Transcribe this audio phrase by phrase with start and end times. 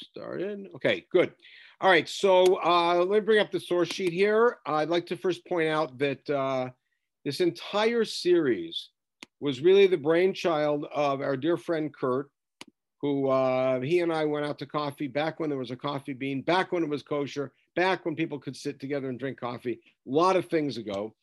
[0.00, 0.68] started.
[0.74, 1.32] Okay, good.
[1.80, 4.58] All right, so uh, let me bring up the source sheet here.
[4.66, 6.70] I'd like to first point out that uh,
[7.24, 8.90] this entire series
[9.40, 12.30] was really the brainchild of our dear friend Kurt,
[13.00, 16.12] who uh, he and I went out to coffee back when there was a coffee
[16.12, 19.80] bean, back when it was kosher, back when people could sit together and drink coffee,
[20.06, 21.14] a lot of things ago.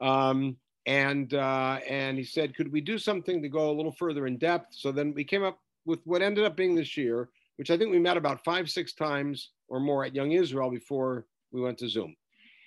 [0.00, 0.56] Um,
[0.86, 4.36] and uh, and he said, could we do something to go a little further in
[4.36, 4.74] depth?
[4.74, 7.90] So then we came up with what ended up being this year, which I think
[7.90, 11.88] we met about five, six times or more at Young Israel before we went to
[11.88, 12.14] Zoom.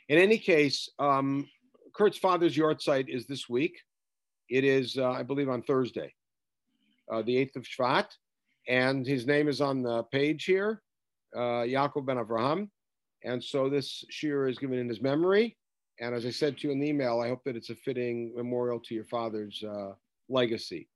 [0.09, 1.47] In any case, um,
[1.93, 3.77] Kurt's father's yahrzeit is this week.
[4.49, 6.13] It is, uh, I believe, on Thursday,
[7.11, 8.07] uh, the 8th of Shvat.
[8.69, 10.81] And his name is on the page here,
[11.35, 12.69] uh, Yaakov ben Avraham.
[13.23, 15.57] And so this shiur is given in his memory.
[15.99, 18.33] And as I said to you in the email, I hope that it's a fitting
[18.35, 19.93] memorial to your father's uh,
[20.29, 20.87] legacy.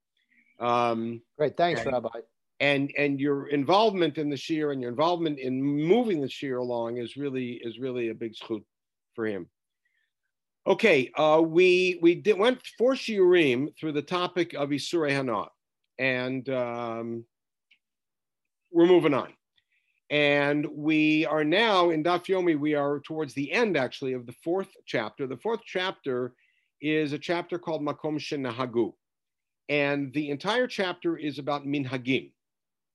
[0.60, 2.10] Um, Great, thanks, Rabbi.
[2.62, 6.98] And and your involvement in the shiur and your involvement in moving the shiur along
[6.98, 8.64] is really is really a big zchut
[9.16, 9.50] for him.
[10.68, 15.46] Okay, uh, we we did, went for shiurim through the topic of Isurei Hana,
[15.98, 17.26] and um,
[18.72, 19.34] we're moving on.
[20.12, 24.36] And we are now in Daf Yomi, we are towards the end actually of the
[24.44, 25.26] fourth chapter.
[25.26, 26.34] The fourth chapter
[26.82, 28.94] is a chapter called Makom Shenahagu.
[29.70, 32.32] And the entire chapter is about minhagim.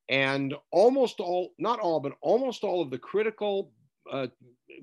[0.09, 3.73] And almost all, not all, but almost all of the critical
[4.11, 4.29] uh,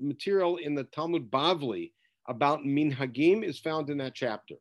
[0.00, 1.92] material in the Talmud Bavli
[2.28, 4.56] about minhagim is found in that chapter.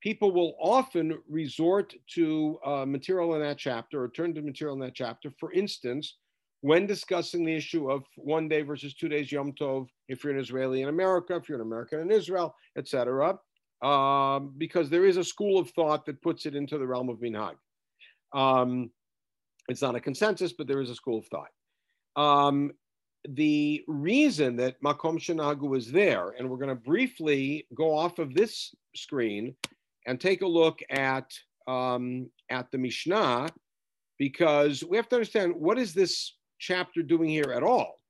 [0.00, 4.80] People will often resort to uh, material in that chapter or turn to material in
[4.80, 5.30] that chapter.
[5.38, 6.16] For instance,
[6.62, 10.38] when discussing the issue of one day versus two days Yom Tov, if you're an
[10.38, 13.38] Israeli in America, if you're an American in Israel, etc.,
[13.82, 17.18] um, because there is a school of thought that puts it into the realm of
[17.18, 17.54] minhag.
[18.32, 18.90] Um,
[19.70, 21.50] it's not a consensus, but there is a school of thought.
[22.16, 22.72] Um,
[23.28, 28.34] the reason that Makom Shenahagu is there, and we're going to briefly go off of
[28.34, 29.54] this screen
[30.06, 31.30] and take a look at
[31.66, 33.48] um, at the Mishnah,
[34.18, 38.00] because we have to understand what is this chapter doing here at all?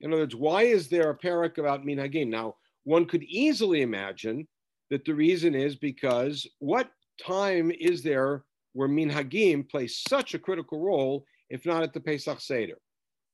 [0.00, 2.28] In other words, why is there a parak about minhagim?
[2.28, 4.46] Now, one could easily imagine
[4.90, 6.90] that the reason is because what
[7.24, 12.40] time is there where minhagim plays such a critical role, if not at the Pesach
[12.40, 12.78] Seder?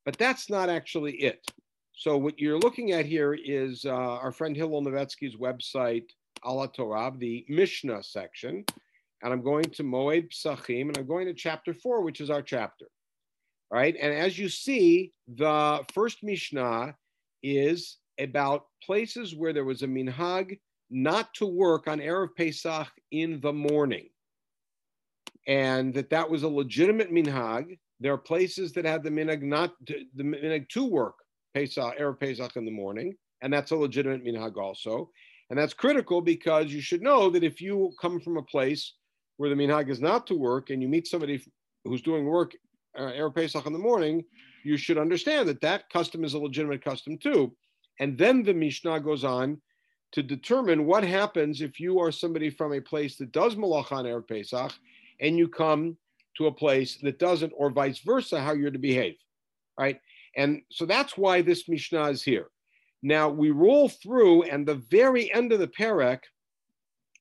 [0.05, 1.45] But that's not actually it.
[1.95, 6.07] So what you're looking at here is uh, our friend Hillel Novetsky's website,
[6.45, 8.65] AlHaTorah, the Mishnah section.
[9.23, 12.43] And I'm going to Moed Psachim, and I'm going to chapter four, which is our
[12.43, 12.87] chapter
[13.71, 13.97] right?
[14.01, 16.95] And as you see, the first Mishnah
[17.43, 20.59] is about places where there was a minhag
[20.91, 24.09] not to work on Erev Pesach in the morning.
[25.49, 27.79] And that that was a legitimate minhag.
[28.01, 31.17] There are places that had the minhag not to, the minhag to work
[31.55, 35.11] Pesach, Erev Pesach in the morning, and that's a legitimate minhag also.
[35.51, 38.93] And that's critical because you should know that if you come from a place
[39.39, 41.43] where the minhag is not to work and you meet somebody
[41.85, 42.53] who's doing work
[42.99, 44.25] uh, Erev Pesach in the morning,
[44.65, 47.55] you should understand that that custom is a legitimate custom too.
[48.01, 49.61] And then the Mishnah goes on
[50.13, 54.05] to determine what happens if you are somebody from a place that does malacha on
[54.05, 54.73] Erev Pesach
[55.21, 55.97] and you come
[56.37, 59.17] to a place that doesn't, or vice versa, how you're to behave,
[59.79, 60.01] right?
[60.37, 62.49] And so that's why this Mishnah is here.
[63.03, 66.21] Now we roll through, and the very end of the parak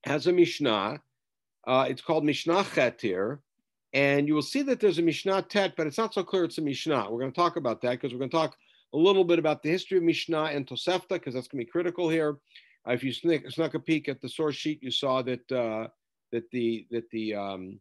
[0.03, 1.02] has a Mishnah.
[1.68, 3.40] Uh, it's called Mishnah Chetir,
[3.94, 6.57] and you will see that there's a Mishnah Tet, but it's not so clear it's
[6.57, 7.07] a Mishnah.
[7.09, 8.56] We're going to talk about that because we're going to talk
[8.94, 11.72] a little bit about the history of Mishnah and Tosefta because that's going to be
[11.72, 12.38] critical here.
[12.88, 15.88] Uh, if you snuck, snuck, a peek at the source sheet, you saw that uh,
[16.31, 17.80] that the that the um,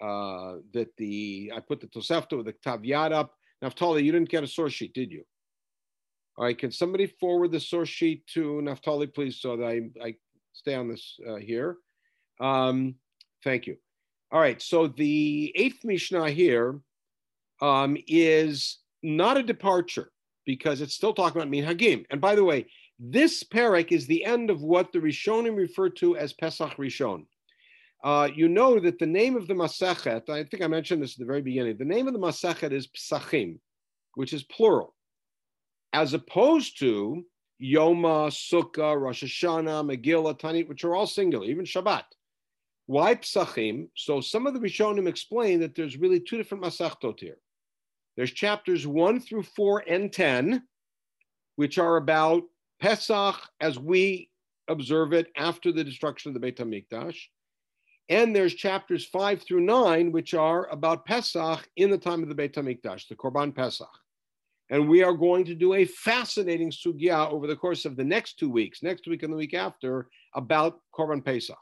[0.00, 3.34] uh, that the I put the Tosefta with the Tavyad up.
[3.62, 5.22] Naftali, you didn't get a source sheet, did you?
[6.36, 10.14] All right, can somebody forward the source sheet to Naftali, please, so that I, I
[10.54, 11.76] stay on this uh, here.
[12.40, 12.94] Um,
[13.44, 13.76] thank you.
[14.32, 16.80] All right, so the eighth Mishnah here
[17.60, 20.10] um, is not a departure
[20.46, 22.04] because it's still talking about minhagim.
[22.10, 22.66] And by the way,
[22.98, 27.24] this parak is the end of what the Rishonim refer to as Pesach Rishon.
[28.02, 31.18] Uh, you know that the name of the Masechet, I think I mentioned this at
[31.18, 33.58] the very beginning, the name of the Masechet is Psachim,
[34.14, 34.94] which is plural,
[35.92, 37.24] as opposed to
[37.62, 42.04] Yoma, Sukkah, Rosh Hashanah, Megillah, Tanit, which are all singular, even Shabbat.
[42.90, 43.88] Why psachim?
[43.94, 47.36] So some of the Rishonim explain that there's really two different masachtot here.
[48.16, 50.60] There's chapters one through four and 10,
[51.54, 52.42] which are about
[52.80, 54.28] Pesach as we
[54.66, 57.16] observe it after the destruction of the Beit HaMikdash.
[58.10, 62.34] And there's chapters five through nine, which are about Pesach in the time of the
[62.34, 63.88] Beit HaMikdash, the Korban Pesach.
[64.68, 68.36] And we are going to do a fascinating sugya over the course of the next
[68.36, 71.56] two weeks, next week and the week after, about Korban Pesach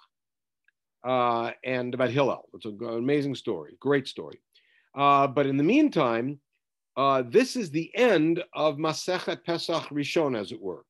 [1.04, 2.48] uh, and about Hillel.
[2.54, 4.40] It's an amazing story, great story.
[4.94, 6.40] Uh, but in the meantime,
[6.96, 10.84] uh, this is the end of Masechet Pesach Rishon, as it were.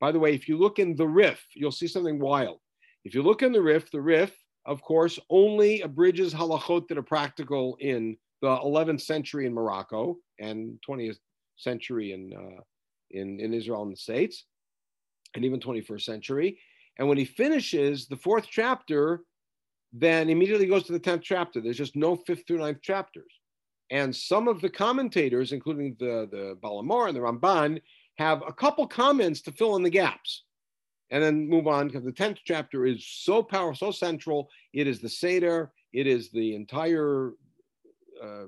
[0.00, 2.60] By the way, if you look in the Rif, you'll see something wild.
[3.04, 4.34] If you look in the Rif, the Rif
[4.66, 10.78] of course, only abridges halachot that are practical in the 11th century in Morocco and
[10.88, 11.18] 20th
[11.56, 12.60] century in, uh,
[13.10, 14.44] in, in Israel and the States,
[15.34, 16.58] and even 21st century.
[16.98, 19.20] And when he finishes the fourth chapter,
[19.92, 21.60] then immediately goes to the 10th chapter.
[21.60, 23.32] There's just no fifth through ninth chapters.
[23.90, 27.80] And some of the commentators, including the, the Baal HaMaor and the Ramban,
[28.16, 30.44] have a couple comments to fill in the gaps
[31.10, 34.48] and then move on because the 10th chapter is so powerful, so central.
[34.72, 37.32] It is the Seder, it is the entire
[38.22, 38.44] uh,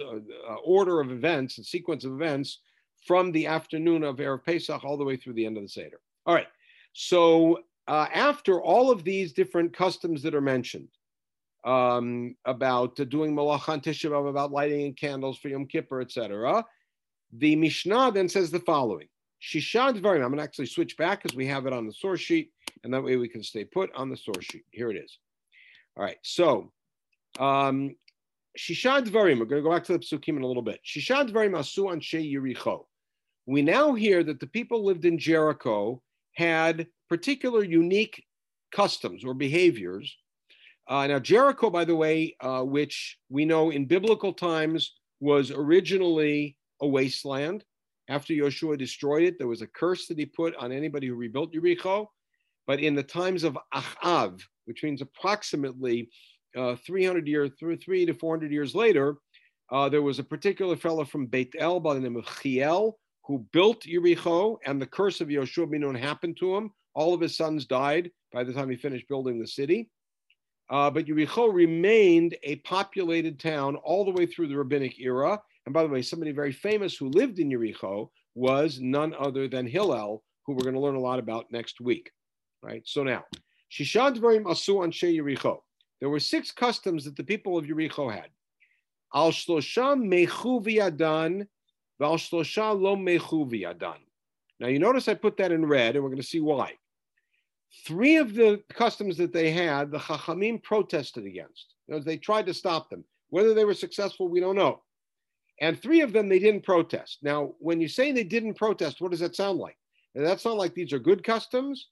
[0.00, 2.60] uh, order of events and sequence of events
[3.06, 6.00] from the afternoon of Erev Pesach all the way through the end of the Seder.
[6.26, 6.48] All right.
[6.92, 10.88] So uh, after all of these different customs that are mentioned
[11.64, 16.64] um, about uh, doing Malachan B'Av, about lighting candles for Yom Kippur, etc.,
[17.32, 19.08] the Mishnah then says the following.
[19.42, 20.16] Shisha Dvarim.
[20.16, 22.50] I'm going to actually switch back because we have it on the source sheet,
[22.84, 24.64] and that way we can stay put on the source sheet.
[24.70, 25.18] Here it is.
[25.96, 26.72] All right, so
[27.38, 27.94] um,
[28.58, 29.38] Shisha Dvarim.
[29.38, 30.80] We're going to go back to the psukim in a little bit.
[30.84, 32.86] Shisha Dvarim asu anshe Yericho.
[33.46, 36.02] We now hear that the people lived in Jericho
[36.34, 38.24] had particular unique
[38.72, 40.16] customs or behaviors.
[40.88, 46.56] Uh, now, Jericho, by the way, uh, which we know in biblical times was originally
[46.80, 47.64] a wasteland.
[48.08, 51.52] After Yoshua destroyed it, there was a curse that he put on anybody who rebuilt
[51.52, 52.06] Yericho.
[52.66, 56.08] But in the times of Achav, which means approximately
[56.56, 59.16] uh, 300 years, through three to 400 years later,
[59.70, 63.46] uh, there was a particular fellow from Beit El by the name of Chiel who
[63.52, 66.70] built Yericho, and the curse of Yoshua bin Nun happened to him.
[66.94, 69.90] All of his sons died by the time he finished building the city.
[70.70, 75.74] Uh, but Yericho remained a populated town all the way through the rabbinic era, and
[75.74, 80.24] by the way, somebody very famous who lived in Yericho was none other than Hillel,
[80.46, 82.10] who we're going to learn a lot about next week.
[82.62, 82.80] Right.
[82.86, 83.24] So now,
[83.70, 85.58] Shishad Dvarim Asu Anshe Yericho.
[86.00, 88.30] There were six customs that the people of Yericho had.
[89.14, 91.46] Al Shlosha Mechu V'Yadan,
[91.98, 93.98] Val Shlosha Lo Mechu V'Yadan.
[94.60, 96.72] Now you notice I put that in red, and we're going to see why.
[97.84, 101.74] Three of the customs that they had, the Chachamim protested against.
[101.88, 103.04] You know, they tried to stop them.
[103.28, 104.80] Whether they were successful, we don't know.
[105.60, 107.18] And three of them, they didn't protest.
[107.22, 109.76] Now, when you say they didn't protest, what does that sound like?
[110.14, 111.88] Does that sound like these are good customs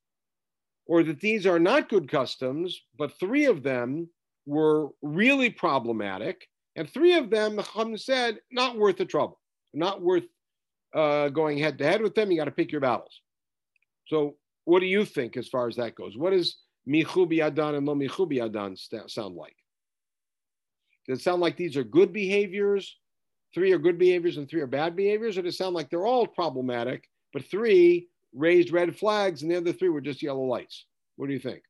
[0.87, 4.09] or that these are not good customs, but three of them
[4.47, 6.47] were really problematic.
[6.77, 9.41] And three of them, the Chum said, not worth the trouble,
[9.75, 10.25] not worth
[10.95, 12.31] uh, going head to head with them.
[12.31, 13.21] You got to pick your battles.
[14.07, 16.17] So, what do you think as far as that goes?
[16.17, 16.57] What does
[16.89, 19.57] Michubi Adan and Lo Michubi Adan sound like?
[21.09, 22.97] Does it sound like these are good behaviors
[23.55, 26.07] three are good behaviors and three are bad behaviors, or does it sound like they're
[26.07, 30.87] all problematic, but three raised red flags and the other three were just yellow lights?
[31.17, 31.63] What do you think?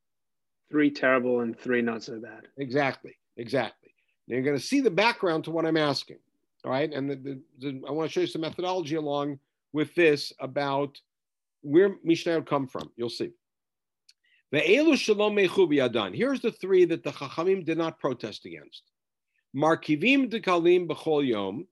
[0.70, 2.48] Three terrible and three not so bad.
[2.58, 3.90] Exactly, exactly.
[4.26, 6.18] Now you're going to see the background to what I'm asking.
[6.64, 6.92] All right.
[6.92, 9.38] And the, the, the, I want to show you some methodology along
[9.72, 10.98] with this about
[11.62, 12.90] where Mishnah would come from.
[12.96, 13.30] You'll see.
[14.50, 18.82] The Elu Shalom Mechubi Here's the three that the Chachamim did not protest against.
[19.56, 21.66] Markivim dekalim b'chol yom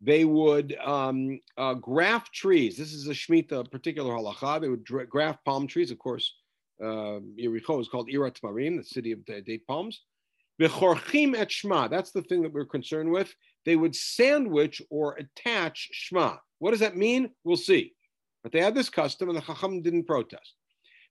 [0.00, 2.76] they would um, uh, graft trees.
[2.76, 4.60] This is a Shemitah particular halacha.
[4.60, 5.90] They would dra- graft palm trees.
[5.90, 6.34] Of course,
[6.82, 10.02] uh, Yericho is called Irat Marim, the city of date palms.
[10.60, 11.90] Bechorchim et Shma.
[11.90, 13.34] That's the thing that we're concerned with.
[13.64, 16.38] They would sandwich or attach Shma.
[16.58, 17.30] What does that mean?
[17.44, 17.92] We'll see.
[18.42, 20.54] But they had this custom, and the Chacham didn't protest.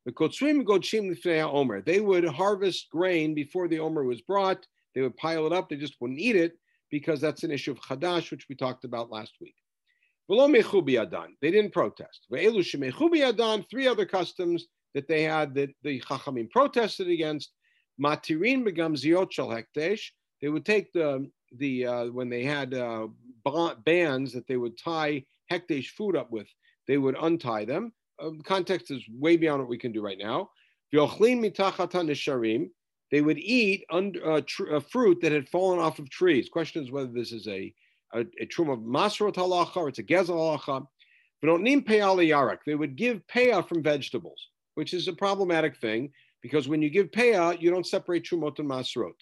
[0.05, 1.15] The Kotzrim Godshim
[1.51, 1.81] Omer.
[1.81, 4.65] They would harvest grain before the Omer was brought.
[4.95, 5.69] They would pile it up.
[5.69, 6.53] They just wouldn't eat it
[6.89, 9.55] because that's an issue of Chadash, which we talked about last week.
[10.27, 12.27] They didn't protest.
[12.31, 17.51] Three other customs that they had that the Chachamim protested against.
[18.01, 18.65] Matirin
[19.31, 20.01] shel hekdesh.
[20.41, 23.07] They would take the the uh, when they had uh,
[23.85, 26.47] bands that they would tie hekdesh food up with.
[26.87, 27.93] They would untie them.
[28.19, 30.49] Uh, context is way beyond what we can do right now.
[33.11, 36.49] They would eat under, uh, tr- uh, fruit that had fallen off of trees.
[36.49, 37.73] Question is whether this is a,
[38.13, 40.87] a, a trum of masrot halacha or it's a gezel halacha.
[41.43, 42.59] Need payal yarak.
[42.65, 47.11] They would give payah from vegetables, which is a problematic thing because when you give
[47.11, 49.13] payah, you don't separate trumot and masrot.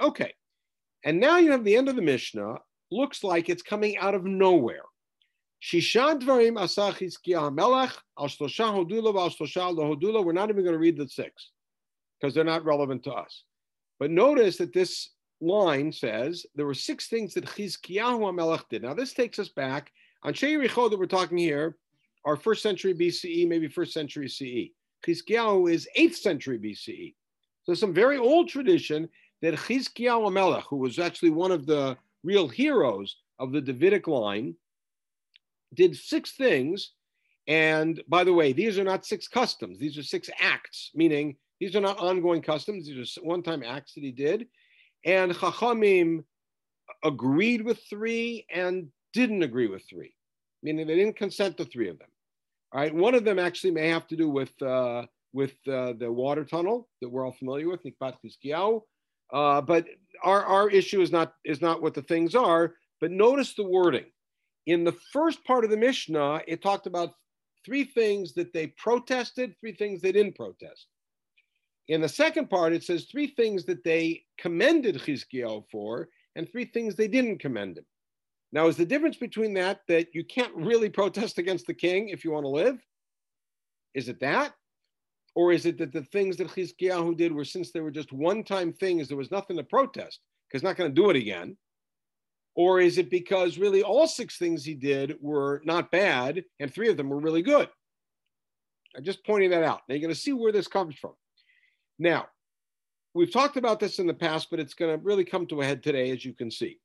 [0.00, 0.32] Okay,
[1.04, 2.56] and now you have the end of the Mishnah.
[2.90, 4.82] Looks like it's coming out of nowhere.
[5.62, 10.24] Shisha dvarim asach melech al shlosha hodula al shlosha hodula.
[10.24, 11.50] We're not even going to read the six
[12.20, 13.44] because they're not relevant to us.
[14.00, 18.82] But notice that this line says there were six things that Chizkiyahu HaMelech did.
[18.82, 19.92] Now this takes us back
[20.24, 21.76] on Yericho that we're talking here,
[22.24, 24.72] our first century BCE, maybe first century CE.
[25.06, 27.14] Chizkiyahu is eighth century BCE.
[27.62, 29.08] So some very old tradition
[29.42, 34.56] that Chizkiyahu HaMelech, who was actually one of the real heroes of the Davidic line,
[35.74, 36.92] did six things.
[37.48, 41.74] And by the way, these are not six customs, these are six acts, meaning these
[41.74, 44.46] are not ongoing customs, these are one time acts that he did.
[45.04, 46.24] And Chachamim
[47.04, 50.14] agreed with three and didn't agree with three,
[50.62, 52.08] meaning they didn't consent to three of them.
[52.72, 56.10] All right, one of them actually may have to do with uh, with uh, the
[56.10, 58.82] water tunnel that we're all familiar with, Nikbat Chizkiyahu.
[59.32, 59.86] Uh, but
[60.22, 62.74] our, our issue is not is not what the things are.
[63.00, 64.04] But notice the wording
[64.66, 67.14] in the first part of the Mishnah, it talked about
[67.64, 70.86] three things that they protested, three things they didn't protest.
[71.88, 76.64] In the second part, it says three things that they commended Chizkiyahu for, and three
[76.64, 77.84] things they didn't commend him.
[78.52, 82.24] Now, is the difference between that that you can't really protest against the king if
[82.24, 82.78] you want to live?
[83.94, 84.54] Is it that?
[85.34, 88.44] Or is it that the things that Chizkiyahu did were since they were just one
[88.44, 91.56] time things, there was nothing to protest because not going to do it again?
[92.54, 96.88] Or is it because really all six things he did were not bad and three
[96.88, 97.68] of them were really good?
[98.96, 99.80] I'm just pointing that out.
[99.88, 101.12] Now you're going to see where this comes from.
[101.98, 102.26] Now,
[103.14, 105.64] we've talked about this in the past, but it's going to really come to a
[105.64, 106.78] head today, as you can see.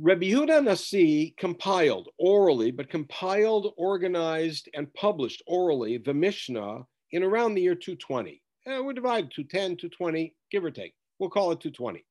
[0.00, 7.54] Rabbi Yehuda Nasi compiled orally, but compiled, organized, and published orally the Mishnah in around
[7.54, 8.40] the year 220.
[8.66, 10.94] Eh, we're divided 210, 220, give or take.
[11.18, 12.04] We'll call it 220.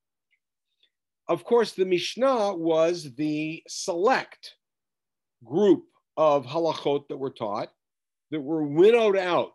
[1.29, 4.55] Of course, the Mishnah was the select
[5.43, 7.69] group of halachot that were taught
[8.31, 9.51] that were winnowed out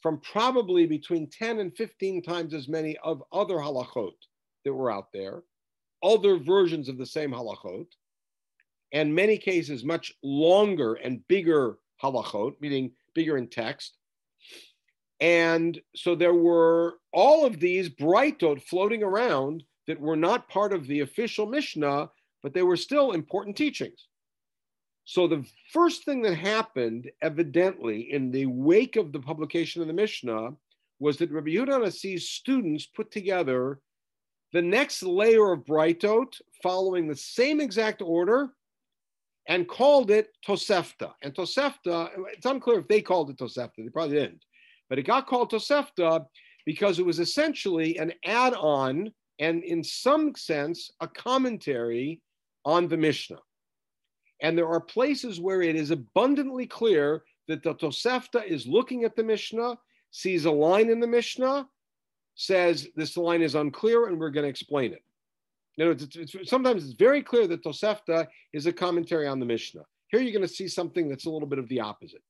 [0.00, 4.12] from probably between 10 and 15 times as many of other halachot
[4.64, 5.42] that were out there,
[6.02, 7.86] other versions of the same halachot,
[8.92, 13.96] and many cases much longer and bigger halachot, meaning bigger in text.
[15.20, 20.86] And so there were all of these braitot floating around that were not part of
[20.86, 22.10] the official Mishnah,
[22.42, 24.08] but they were still important teachings.
[25.04, 29.94] So the first thing that happened, evidently, in the wake of the publication of the
[29.94, 30.50] Mishnah,
[31.00, 33.80] was that Rabbi Yehuda Nasi's students put together
[34.52, 38.50] the next layer of Braitot, following the same exact order,
[39.48, 41.12] and called it Tosefta.
[41.22, 44.44] And Tosefta, it's unclear if they called it Tosefta, they probably didn't,
[44.88, 46.24] but it got called Tosefta
[46.64, 52.20] because it was essentially an add on and in some sense, a commentary
[52.64, 53.40] on the Mishnah.
[54.40, 59.16] And there are places where it is abundantly clear that the Tosefta is looking at
[59.16, 59.78] the Mishnah,
[60.10, 61.68] sees a line in the Mishnah,
[62.34, 65.02] says this line is unclear and we're going to explain it.
[65.76, 69.46] You know, it's, it's, sometimes it's very clear that Tosefta is a commentary on the
[69.46, 69.84] Mishnah.
[70.08, 72.22] Here you're going to see something that's a little bit of the opposite.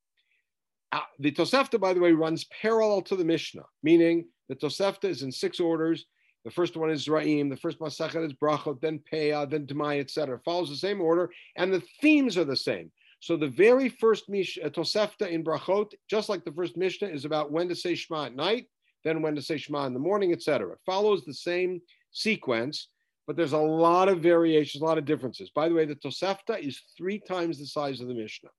[0.93, 5.23] Uh, the Tosefta, by the way, runs parallel to the Mishnah, meaning the Tosefta is
[5.23, 6.07] in six orders.
[6.45, 10.41] The first one is Ra'im, the first Masachet is Brachot, then Peah, then Demai, etc.
[10.45, 12.91] Follows the same order, and the themes are the same.
[13.21, 17.25] So the very first Mish, uh, Tosefta in Brachot, just like the first Mishnah, is
[17.25, 18.67] about when to say Shema at night,
[19.05, 20.75] then when to say Shema in the morning, etc.
[20.85, 21.81] Follows the same
[22.11, 22.89] sequence,
[23.29, 25.51] but there's a lot of variations, a lot of differences.
[25.51, 28.51] By the way, the Tosefta is three times the size of the Mishnah,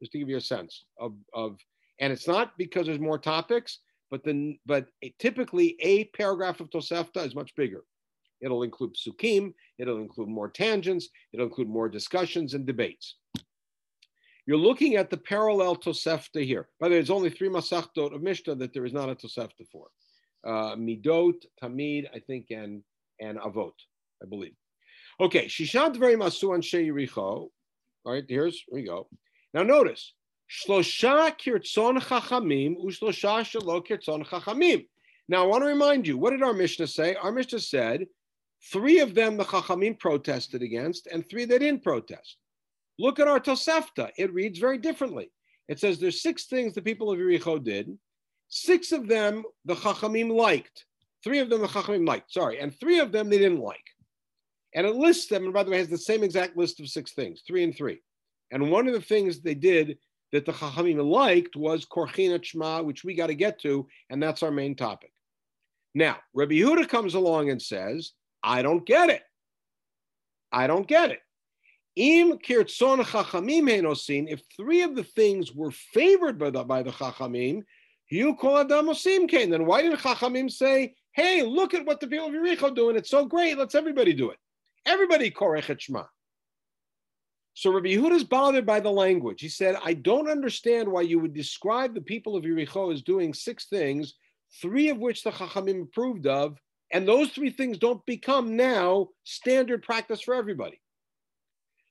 [0.00, 1.58] just to give you a sense of, of
[2.00, 4.86] and it's not because there's more topics, but then but
[5.18, 7.84] typically a paragraph of Tosefta is much bigger.
[8.40, 13.16] It'll include psukim, it'll include more tangents, it'll include more discussions and debates.
[14.46, 16.68] You're looking at the parallel Tosefta here.
[16.80, 19.66] By the way, there's only three Masachtot of Mishnah that there is not a Tosefta
[19.70, 19.88] for.
[20.46, 22.82] Uh, Midot, Tamid, I think, and,
[23.20, 23.74] and Avot,
[24.22, 24.54] I believe.
[25.20, 27.50] Okay, Shishat very Masu and Sheiricho.
[28.04, 29.08] All right, here's, here we go.
[29.52, 30.14] Now notice,
[30.50, 34.86] Shlosha kirtzon chachamim ushlosha shelo kirtzon chachamim.
[35.28, 37.14] Now, I want to remind you, what did our Mishnah say?
[37.14, 38.06] Our Mishnah said
[38.72, 42.38] three of them the chachamim protested against, and three they didn't protest.
[42.98, 44.10] Look at our Tosefta.
[44.16, 45.30] It reads very differently.
[45.68, 47.96] It says there's six things the people of Yericho did.
[48.48, 50.86] Six of them the chachamim liked.
[51.22, 53.84] Three of them the chachamim liked, sorry, and three of them they didn't like.
[54.74, 57.12] And it lists them, and by the way, has the same exact list of six
[57.12, 58.00] things, three and three.
[58.50, 59.98] And one of the things they did
[60.32, 64.42] that the Chachamim liked was Korchinat Shema, which we got to get to, and that's
[64.42, 65.12] our main topic.
[65.94, 69.22] Now, Rabbi Yehuda comes along and says, I don't get it.
[70.52, 71.20] I don't get it.
[71.96, 76.92] Im kirtzon chachamim henosin, if three of the things were favored by the, by the
[76.92, 77.62] chachamim,
[78.10, 79.50] you call adamosim kain.
[79.50, 82.96] Then why didn't chachamim say, hey, look at what the people of Yericho doing.
[82.96, 83.58] It's so great.
[83.58, 84.38] Let's everybody do it.
[84.86, 86.04] Everybody korech shema.
[87.58, 89.40] So Rabbi Yehuda is bothered by the language.
[89.40, 93.34] He said, I don't understand why you would describe the people of Yericho as doing
[93.34, 94.14] six things,
[94.62, 96.56] three of which the Chachamim approved of,
[96.92, 100.80] and those three things don't become now standard practice for everybody.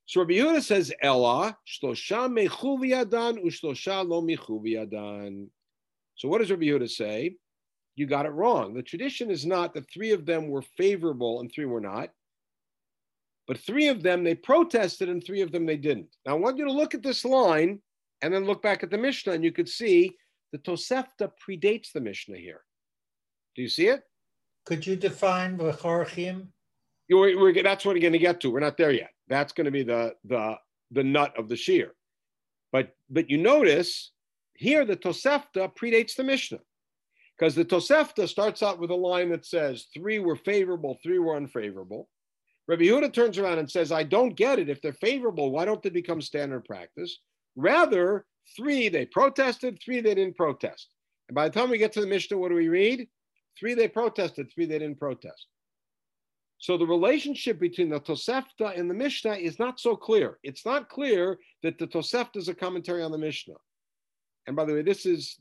[0.06, 5.50] So Rabbi Yehuda says, Ella, shlosha mechu v'yadan, ushlosha lo mechu v'yadan.
[6.16, 7.36] So what does Rabbi Yehuda say?
[7.98, 8.74] You got it wrong.
[8.74, 12.12] The tradition is not that three of them were favorable and three were not.
[13.48, 16.16] But three of them they protested and three of them they didn't.
[16.26, 17.82] Now I want you to look at this line
[18.22, 20.16] and then look back at the Mishnah and you could see
[20.52, 22.62] the Tosefta predates the Mishnah here.
[23.56, 24.04] Do you see it?
[24.66, 26.48] Could you define v'chorchim?
[27.10, 28.50] We're, we're, that's what we're going to get to.
[28.50, 29.12] We're not there yet.
[29.30, 30.56] That's going to be the the
[30.92, 31.90] the nut of the shiur.
[32.72, 34.12] But but you notice
[34.56, 36.60] here the Tosefta predates the Mishnah
[37.38, 41.38] because the Tosefta starts out with a line that says three were favorable, three were
[41.38, 42.10] unfavorable.
[42.68, 44.70] Rabbi Yehuda turns around and says, I don't get it.
[44.70, 47.20] If they're favorable, why don't they become standard practice?
[47.56, 50.90] Rather, three they protested, three they didn't protest.
[51.30, 53.08] And by the time we get to the Mishnah, what do we read?
[53.58, 55.48] Three they protested, three they didn't protest.
[56.60, 60.40] So the relationship between the Tosefta and the Mishnah is not so clear.
[60.44, 63.56] It's not clear that the Tosefta is a commentary on the Mishnah.
[64.48, 65.38] And by the way, this is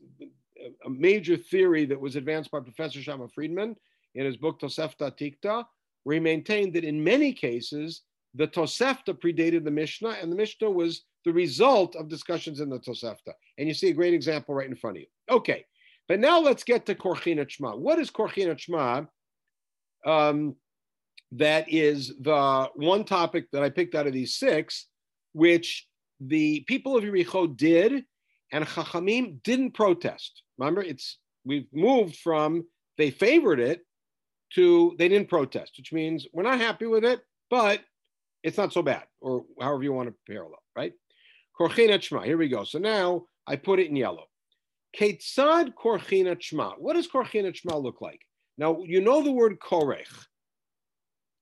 [0.84, 3.76] a major theory that was advanced by Professor Shamma Friedman
[4.14, 5.64] in his book Tosefta Atikta,
[6.06, 10.70] where he maintained that in many cases, the Tosefta predated the Mishnah, and the Mishnah
[10.70, 13.32] was the result of discussions in the Tosefta.
[13.58, 15.08] And you see a great example right in front of you.
[15.28, 15.64] Okay,
[16.06, 17.74] but now let's get to Korchinat Shema.
[17.74, 19.06] What is Korchinat Shema?
[20.06, 20.54] Um,
[21.32, 24.86] that is the one topic that I picked out of these six,
[25.32, 25.88] which
[26.20, 28.04] the people of Yericho did,
[28.52, 30.44] and Chachamim didn't protest.
[30.56, 32.64] Remember, it's we've moved from
[32.96, 33.80] they favored it
[34.54, 37.80] to they didn't protest, which means we're not happy with it, but
[38.42, 40.92] it's not so bad, or however you want to parallel, right?
[41.58, 42.22] Korchinat Shema.
[42.22, 42.64] Here we go.
[42.64, 44.26] So now I put it in yellow.
[44.98, 46.72] Ketzad Korchinat Shema.
[46.78, 48.20] What does Korchinat Shema look like?
[48.58, 50.06] Now you know the word korech.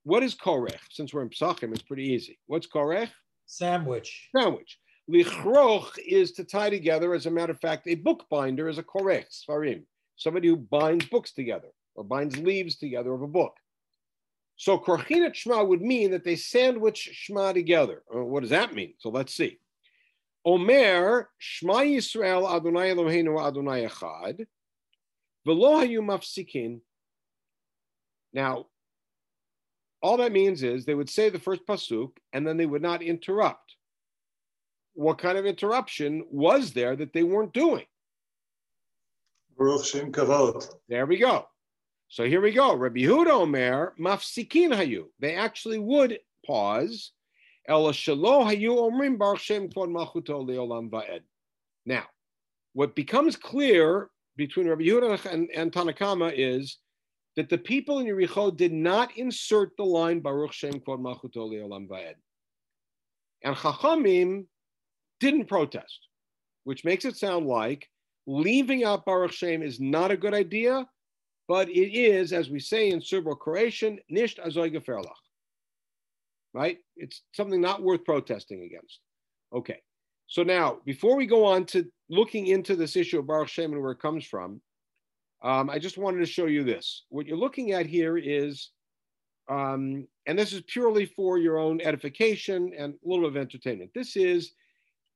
[0.04, 0.78] What is korech?
[0.90, 2.38] Since we're in Psachim, it's pretty easy.
[2.46, 3.10] What's korech?
[3.46, 4.28] Sandwich.
[4.36, 4.78] Sandwich.
[5.10, 7.14] Lichroch is to tie together.
[7.14, 9.82] As a matter of fact, a bookbinder is a korech, svarim,
[10.16, 13.56] somebody who binds books together or binds leaves together of a book.
[14.56, 18.02] So Korchinat Shema would mean that they sandwich Shema together.
[18.14, 18.94] Uh, what does that mean?
[18.98, 19.58] So let's see.
[20.44, 24.46] Omer Shema Yisrael Adonai Eloheinu Adonai Echad
[25.46, 26.80] V'lo hayu mafsikin.
[28.32, 28.66] Now,
[30.02, 33.02] all that means is they would say the first pasuk and then they would not
[33.02, 33.76] interrupt.
[34.94, 37.86] What kind of interruption was there that they weren't doing?
[40.88, 41.46] There we go.
[42.08, 42.74] So here we go.
[42.74, 45.04] Rabbi Yehuda Omer, mafsikin hayu.
[45.18, 47.12] They actually would pause.
[47.66, 51.20] Ela shalo hayu omrim baruch shem kvod malchuto leolam va'ed.
[51.86, 52.04] Now,
[52.72, 56.78] what becomes clear between Rabbi Yehuda and, and Tanna Kamma is
[57.36, 61.88] that the people in Yericho did not insert the line Baruch Shem Kvod Malchuto Leolam
[61.88, 62.14] Va'ed.
[63.42, 64.46] And Chachamim
[65.20, 66.08] didn't protest,
[66.64, 67.88] which makes it sound like
[68.26, 70.86] leaving out Baruch Shem is not a good idea,
[71.46, 75.12] but it is, as we say in Serbo-Croatian, nisht azoy geferlach.
[76.52, 76.78] Right?
[76.96, 79.00] It's something not worth protesting against.
[79.52, 79.80] Okay.
[80.26, 83.82] So now, before we go on to looking into this issue of Baruch Shem and
[83.82, 84.60] where it comes from,
[85.42, 87.04] um, I just wanted to show you this.
[87.10, 88.70] What you're looking at here is,
[89.50, 93.90] um, and this is purely for your own edification and a little bit of entertainment.
[93.94, 94.52] This is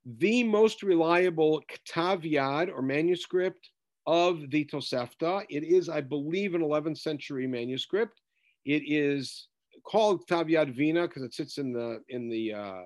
[0.05, 3.71] the most reliable Ktav Yad or manuscript
[4.09, 5.45] of the Tosefta.
[5.51, 8.23] It is, I believe, an 11th century manuscript.
[8.65, 9.49] It is
[9.85, 12.83] called Tavyad Vina because it sits in the in the uh,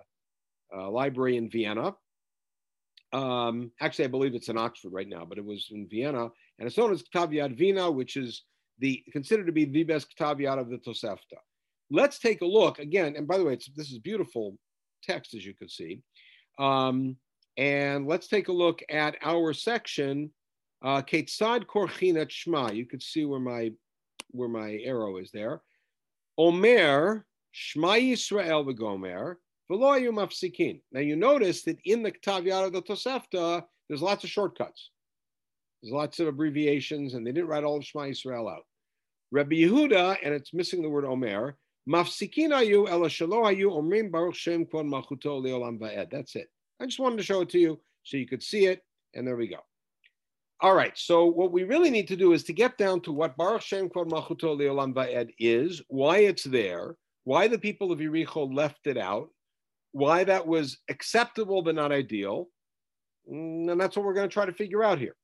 [0.77, 1.95] uh, library in Vienna.
[3.13, 6.25] Um, actually, I believe it's in Oxford right now, but it was in Vienna,
[6.59, 8.43] and it's known as Tavyad Vina, which is
[8.81, 11.39] the considered to be the best Tavyad of the Tosefta.
[11.89, 13.15] Let's take a look again.
[13.17, 14.59] And by the way, this is beautiful
[15.05, 16.01] text, as you can see.
[16.59, 17.17] Um,
[17.57, 20.33] and let's take a look at our section
[20.83, 22.73] Uh, Ketzad Korchinat Shema.
[22.73, 23.71] You could see where my
[24.31, 25.61] where my arrow is there.
[26.39, 29.37] Omer Shema Yisrael v'Gomer
[30.93, 34.91] Now you notice that in the Ktav Yad of the Tosefta, there's lots of shortcuts.
[35.83, 38.65] There's lots of abbreviations, and they didn't write all of Shema Yisrael out.
[39.31, 41.57] Rabbi Yehuda, and it's missing the word Omer,
[41.89, 46.11] Mafsikin ayu ela ayu omrim baruch shem kvod malchuto leolam va'ed.
[46.11, 46.49] That's it.
[46.81, 48.83] I just wanted to show it to you so you could see it,
[49.15, 49.59] and there we go.
[50.63, 53.37] All right, so what we really need to do is to get down to what
[53.37, 56.95] Baruch Shem Kvod Malchuto Leolam Va'ed is, why it's there,
[57.25, 59.29] why the people of Yericho left it out,
[59.91, 62.47] why that was acceptable but not ideal,
[63.27, 65.17] and that's what we're going to try to figure out here.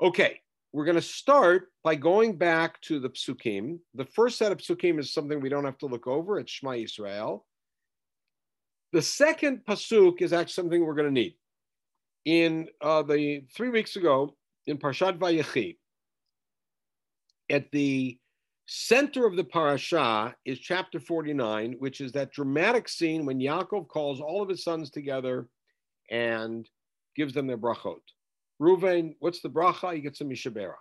[0.00, 0.38] Okay,
[0.72, 3.80] we're going to start by going back to the psukim.
[3.94, 6.38] The first set of psukim is something we don't have to look over.
[6.38, 7.40] It's Shema Yisrael.
[8.92, 11.34] The second pasuk is actually something we're going to need.
[12.24, 15.76] In uh, the three weeks ago in Parshat Vayechi,
[17.50, 18.18] at the
[18.66, 24.20] center of the parasha is chapter 49, which is that dramatic scene when Yaakov calls
[24.20, 25.48] all of his sons together
[26.10, 26.68] and
[27.16, 28.00] gives them their brachot.
[28.60, 29.94] Reuven, what's the bracha?
[29.94, 30.74] He gets a mishaberach.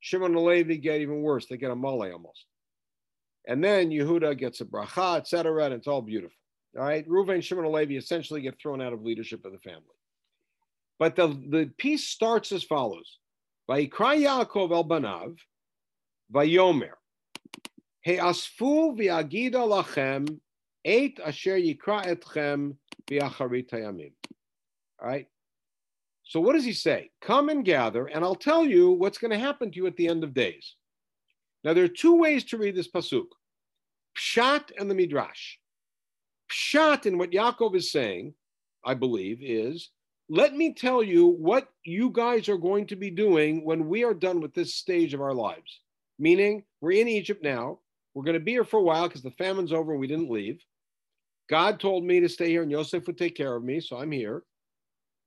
[0.00, 1.46] Shimon and Levi get even worse.
[1.46, 2.46] They get a mole almost.
[3.46, 5.64] And then Yehuda gets a bracha, etc.
[5.64, 6.36] And it's all beautiful.
[6.76, 7.06] All right.
[7.08, 9.82] Reuven, Shimon, and Levi essentially get thrown out of leadership of the family.
[10.98, 13.18] But the, the piece starts as follows.
[13.68, 15.36] Vayikra Yaakov el banav,
[16.32, 16.92] vayomer,
[18.02, 20.38] he'asfu v'agida lachem,
[20.84, 22.76] eight asher yikra etchem
[23.08, 24.12] v'acharit hayamim.
[25.00, 25.26] All right.
[26.22, 27.10] So what does he say?
[27.20, 30.08] Come and gather, and I'll tell you what's going to happen to you at the
[30.08, 30.74] end of days.
[31.64, 33.26] Now, there are two ways to read this pasuk:
[34.16, 35.56] Pshat and the Midrash.
[36.50, 38.34] Pshat in what Yaakov is saying,
[38.84, 39.90] I believe, is
[40.28, 44.14] let me tell you what you guys are going to be doing when we are
[44.14, 45.80] done with this stage of our lives.
[46.18, 47.80] Meaning, we're in Egypt now.
[48.14, 50.30] We're going to be here for a while because the famine's over and we didn't
[50.30, 50.62] leave.
[51.50, 54.12] God told me to stay here and Yosef would take care of me, so I'm
[54.12, 54.42] here.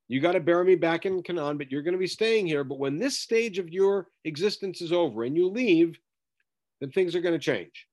[0.07, 2.63] You got to bury me back in Canaan, but you're going to be staying here.
[2.63, 5.99] But when this stage of your existence is over and you leave,
[6.79, 7.87] then things are going to change.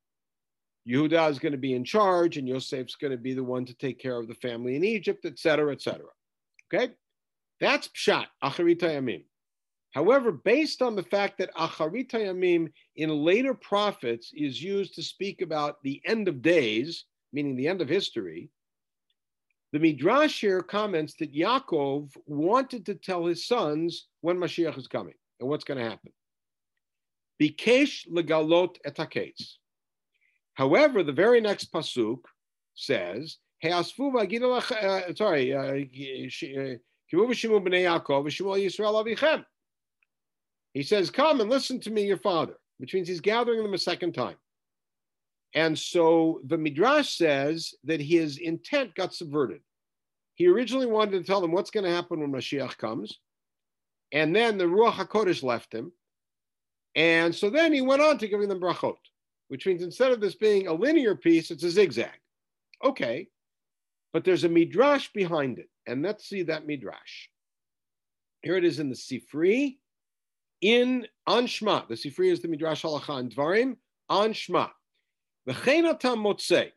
[0.89, 3.75] Yehuda is going to be in charge, and Yosef's going to be the one to
[3.75, 6.05] take care of the family in Egypt, et cetera, et etc.
[6.75, 6.93] Okay,
[7.61, 9.25] that's pshat acharita yamim.
[9.93, 15.41] However, based on the fact that acharita yamim in later prophets is used to speak
[15.41, 18.51] about the end of days, meaning the end of history,
[19.73, 25.15] the Midrash here comments that Yaakov wanted to tell his sons when Mashiach is coming
[25.41, 26.13] and what's going to happen.
[27.41, 29.55] Bikesh legalot etaketes.
[30.55, 32.21] However, the very next pasuk
[32.75, 33.44] says, "Heasfu
[35.17, 35.89] sorry,
[40.75, 43.79] he says, "Come and listen to me, your father," which means he's gathering them a
[43.79, 44.37] second time.
[45.55, 49.63] And so the Midrash says that his intent got subverted.
[50.35, 53.21] He originally wanted to tell them what's going to happen when Mashiach comes.
[54.11, 55.93] And then the Ruach HaKodesh left him.
[56.97, 58.97] And so then he went on to giving them brachot,
[59.49, 62.19] which means instead of this being a linear piece, it's a zigzag.
[62.83, 63.29] Okay.
[64.15, 65.69] But there's a midrash behind it.
[65.87, 67.29] And let's see that midrash.
[68.43, 69.79] Here it is in the Sifri,
[70.61, 71.89] in Anshma.
[71.89, 73.77] The Sifri is the midrash halacha and Dvarim
[74.11, 74.71] Anshma.
[75.49, 75.95] Shema.
[76.15, 76.71] Motzei.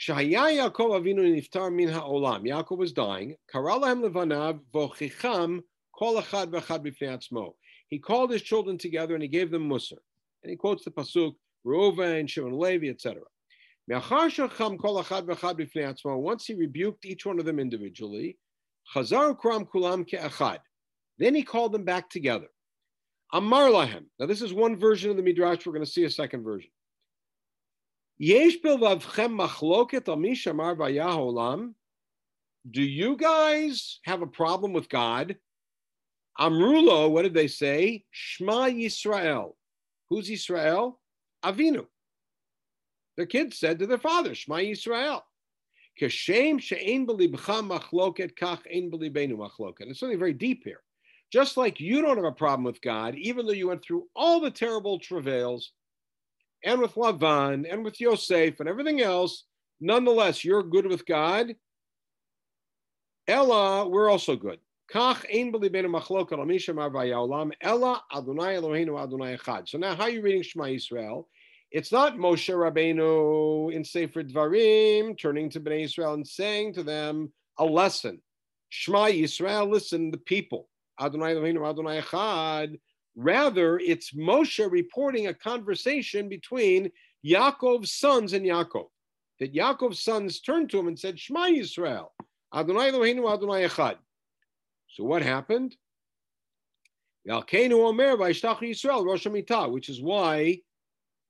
[0.00, 2.44] Shaya Yaakov Avinu niftar min ha'olam.
[2.44, 3.36] Yaakov was dying.
[3.50, 5.60] Kara lahem levanav vochicham
[5.96, 7.52] kol achad v'achad b'fnei atzmo.
[7.88, 9.98] He called his children together and he gave them musar.
[10.42, 13.22] And he quotes the pasuk, Reuven, Shimon Levi, etc.
[13.86, 14.36] Once
[16.46, 18.38] he rebuked each one of them individually,
[21.18, 22.48] then he called them back together.
[23.32, 24.04] Amar lahem.
[24.18, 25.66] Now, this is one version of the Midrash.
[25.66, 26.70] We're going to see a second version.
[32.70, 35.36] Do you guys have a problem with God?
[36.38, 38.04] Amrulo, what did they say?
[38.10, 39.52] Shema Yisrael.
[40.08, 41.00] Who's Israel?
[41.44, 41.86] Avinu.
[43.16, 45.22] Their kids said to their father, Shema Yisrael.
[46.00, 49.82] Kashem she'ein belibcha machloket kach ein machloket.
[49.82, 50.82] It's something very deep here.
[51.32, 54.40] Just like you don't have a problem with God, even though you went through all
[54.40, 55.72] the terrible travails,
[56.64, 59.44] and with Lavan, and with Yosef, and everything else,
[59.80, 61.54] nonetheless, you're good with God.
[63.28, 64.58] Ella, we're also good.
[64.92, 65.14] So now,
[69.94, 71.24] how are you reading Shema Yisrael?
[71.70, 77.32] It's not Moshe Rabbeinu in Sefer Dvarim turning to Bnei Israel and saying to them
[77.58, 78.20] a lesson.
[78.68, 80.68] Shema Yisrael, listen, the people.
[81.00, 82.78] Adonai Eloheinu Adonai Echad.
[83.16, 86.90] Rather, it's Moshe reporting a conversation between
[87.24, 88.86] Yaakov's sons and Yaakov.
[89.40, 92.08] that Yaakov's sons turned to him and said, Shema Yisrael,
[92.54, 93.96] Adonai Eloheinu Adonai Echad.
[94.88, 95.76] So what happened?
[97.28, 100.60] Yalkeinu Omer Yisrael Rosh which is why,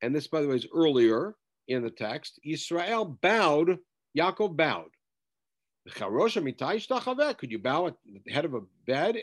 [0.05, 1.35] and this by the way is earlier
[1.67, 3.79] in the text, Israel bowed,
[4.17, 4.91] Yaakov bowed.
[5.91, 9.17] Could you bow at the head of a bed?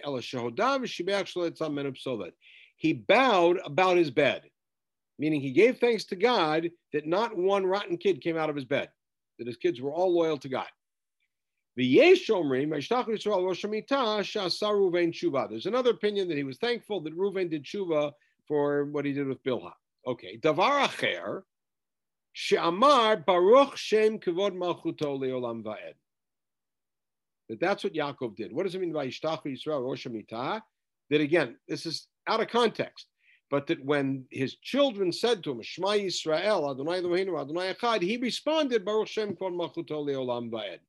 [2.78, 4.50] He bowed about his bed,
[5.20, 8.66] meaning he gave thanks to God that not one rotten kid came out of his
[8.66, 8.90] bed,
[9.38, 10.68] that his kids were all loyal to God.
[11.76, 12.16] There's
[15.66, 18.14] another opinion that he was thankful that Reuven did tshuva
[18.48, 19.74] for what he did with Bilhah.
[20.06, 20.40] Okay.
[20.42, 21.42] Davar acher,
[22.34, 25.94] she'amar baruch shem kavod malchuto leolam va'ed.
[27.50, 28.54] That that's what Yaakov did.
[28.54, 33.08] What does it mean by Yishtachu Yisrael Rosh That again, this is out of context.
[33.50, 38.16] But that when his children said to him, Shema Yisrael, Adonai Eloheinu, Adonai Echad, he
[38.16, 40.80] responded, Baruch Shem Kol Malchuto Leolam Va'ed.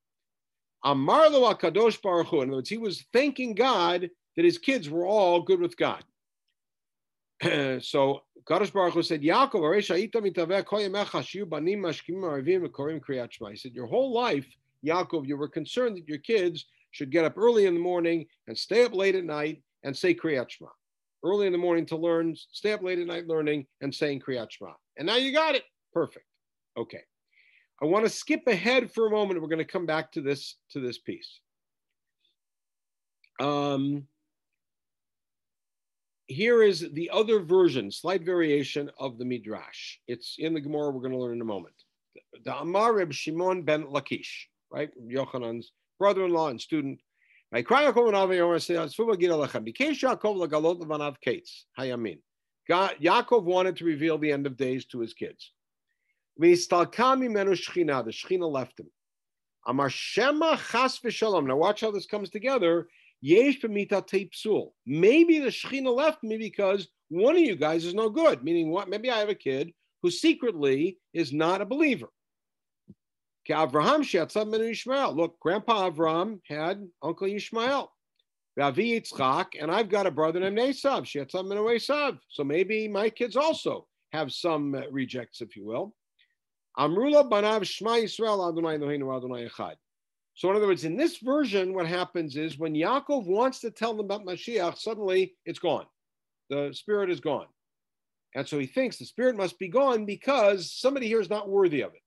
[0.85, 2.41] Amar lo Kadosh Baruch Hu.
[2.41, 6.03] In other words, he was thanking God that his kids were all good with God.
[7.81, 9.75] so Kadosh Baruch Hu said, Yaakov,
[13.51, 14.45] He said, your whole life,
[14.85, 18.57] Yaakov, you were concerned that your kids should get up early in the morning and
[18.57, 20.69] stay up late at night and say Kriyat Shema.
[21.25, 24.51] Early in the morning to learn, stay up late at night learning and saying Kriyat
[24.51, 24.73] Shema.
[24.97, 25.63] And now you got it.
[25.93, 26.25] Perfect.
[26.77, 27.01] Okay.
[27.81, 29.41] I want to skip ahead for a moment.
[29.41, 31.39] We're going to come back to this to this piece.
[33.39, 34.07] Um,
[36.27, 39.97] here is the other version, slight variation of the Midrash.
[40.07, 40.91] It's in the Gemara.
[40.91, 41.75] We're going to learn in a moment.
[42.45, 44.89] The Amar Reb Shimon ben Lakish, right?
[45.05, 46.99] Yochanan's brother-in-law and student.
[47.53, 48.05] Yaakov
[53.43, 55.51] wanted to reveal the end of days to his kids.
[56.37, 58.87] The shchina left him.
[59.67, 61.45] Amar shema chas v'shalom.
[61.45, 62.87] Now watch how this comes together.
[63.23, 64.71] Yesh teipsul.
[64.85, 68.43] Maybe the shchina left me because one of you guys is no good.
[68.43, 68.89] Meaning what?
[68.89, 72.09] Maybe I have a kid who secretly is not a believer.
[73.49, 75.15] Avraham she'atzav menu Yishmael.
[75.15, 77.87] Look, Grandpa Avraham had Uncle Yishmael.
[78.57, 81.05] Ravi Yitzchak, and I've got a brother named Esav.
[81.05, 82.19] She'atzav menu Esav.
[82.27, 85.95] So maybe my kids also have some rejects, if you will.
[86.77, 89.75] Amrula banav Shema Yisrael Adonai Eloheinu Adonai Echad.
[90.35, 93.93] So in other words, in this version, what happens is when Yaakov wants to tell
[93.93, 95.85] them about Mashiach, suddenly it's gone.
[96.49, 97.47] The spirit is gone.
[98.35, 101.81] And so he thinks the spirit must be gone because somebody here is not worthy
[101.81, 102.01] of it.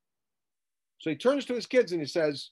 [0.99, 2.51] So he turns to his kids and he says,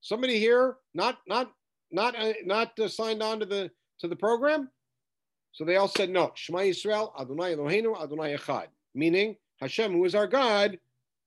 [0.00, 1.50] "Somebody here not not
[1.90, 4.70] not uh, not uh, signed on to the to the program."
[5.52, 6.32] So they all said no.
[6.34, 10.78] Shema Yisrael Adonai Eloheinu Adonai Echad, meaning Hashem, who is our God,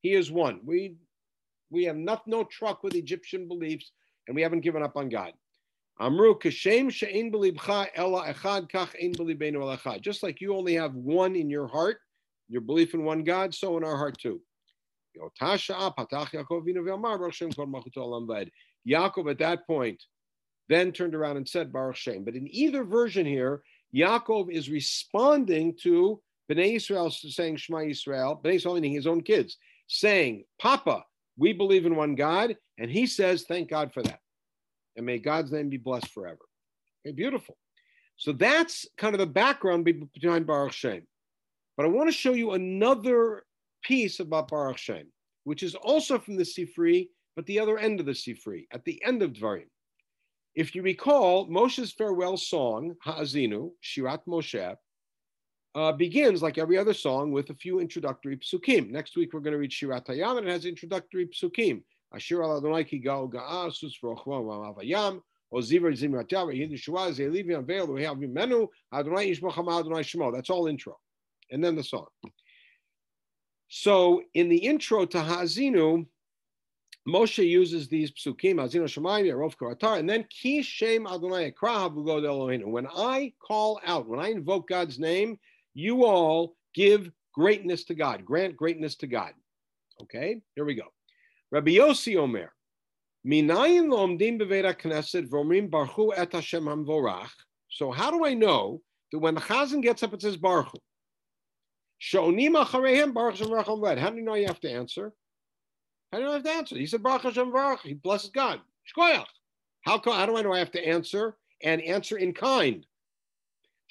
[0.02, 0.60] he is one.
[0.64, 0.96] We
[1.72, 3.92] we have not no truck with Egyptian beliefs,
[4.28, 5.34] and we haven't given up on God.
[6.00, 10.02] Amru kashem she'in belibcha ela echad kach ein belibenu echad.
[10.02, 11.98] Just like you only have one in your heart,
[12.50, 14.42] your belief in one God, so in our heart too.
[18.88, 20.02] Yaakov at that point
[20.70, 22.24] then turned around and said Baruch Shem.
[22.24, 23.62] But in either version here,
[23.94, 29.58] Yaakov is responding to Bnei Israel saying Shema Yisrael, Bnei Israel meaning his own kids,
[29.88, 31.04] saying, Papa,
[31.38, 32.56] we believe in one God.
[32.78, 34.20] And he says, Thank God for that.
[34.96, 36.40] And may God's name be blessed forever.
[37.06, 37.58] Okay, beautiful.
[38.18, 41.08] So that's kind of the background behind Baruch Shem.
[41.78, 43.44] But I want to show you another
[43.84, 45.08] piece about Baruch Shem,
[45.44, 49.04] which is also from the Sifri, but the other end of the Sifri, at the
[49.04, 49.66] end of Dvarim.
[50.54, 54.76] If you recall, Moshe's farewell song, Ha'azinu, Shirat Moshe,
[55.76, 58.90] uh, begins like every other song with a few introductory psukim.
[58.90, 61.84] Next week we're going to read Shirat Hayam and it has introductory psukim.
[62.14, 67.14] Ashir al Adonai ki gal ga'a sus v'rochva v'avayam o ziver zimrat yav yid shua
[67.14, 70.34] ze livi unveil we have menu Adonai yishmoch Adonai shmo.
[70.34, 70.98] That's all intro,
[71.52, 72.08] and then the song.
[73.70, 76.06] So in the intro to Ha'azinu,
[77.08, 82.66] Moshe uses these psukim, Ha'azinu Shemayim, Yerov Karatar, and then Ki Shem Adonai Ekrahav Eloheinu.
[82.66, 85.40] When I call out, when I invoke God's name,
[85.74, 89.34] you all give greatness to God, grant greatness to God.
[90.02, 90.92] Okay, here we go.
[91.52, 92.52] Rabbi Yossi Omer,
[93.26, 97.30] Minayin lomdim beveda knesset v'omrim barchu et Hashem hamvorach.
[97.70, 98.82] So how do I know
[99.12, 100.76] that when the chazan gets up, it says barchu?
[102.02, 105.14] Shonim acharehem baruch Hashem v'racham How do you know you have to answer?
[106.12, 106.78] How do you have to answer?
[106.78, 107.82] He said baruch Hashem v'rach.
[107.82, 108.60] He blesses God.
[108.98, 109.26] Shkoyach.
[109.82, 111.38] How, how do I know I have to answer?
[111.64, 112.86] And answer in kind.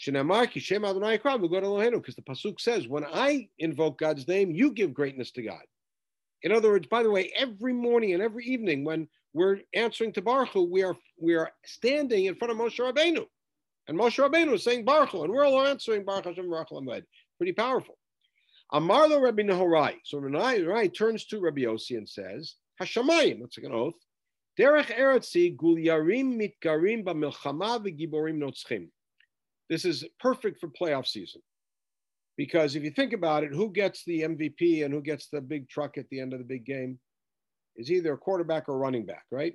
[0.05, 0.25] Because
[2.17, 5.63] the pasuk says, when I invoke God's name, you give greatness to God.
[6.43, 10.23] In other words, by the way, every morning and every evening when we're answering to
[10.23, 13.27] Baruch we are we are standing in front of Moshe Rabbeinu,
[13.89, 17.05] and Moshe Rabbeinu is saying Baruch and we're all answering Baruch Hashem Baruch Lamed.
[17.37, 17.99] Pretty powerful.
[18.73, 19.97] Amarlo Rabbi Nehorai.
[20.05, 23.95] So Rabbi Nehorai turns to Rabbi Yossi and says, Hashamayim, that's like an oath.
[24.59, 28.89] Derech Eretzi gul yarim mitgarim b'milchama v'giborim notzchim.
[29.71, 31.41] This is perfect for playoff season.
[32.37, 35.69] Because if you think about it, who gets the MVP and who gets the big
[35.69, 36.99] truck at the end of the big game
[37.77, 39.55] is either a quarterback or running back, right?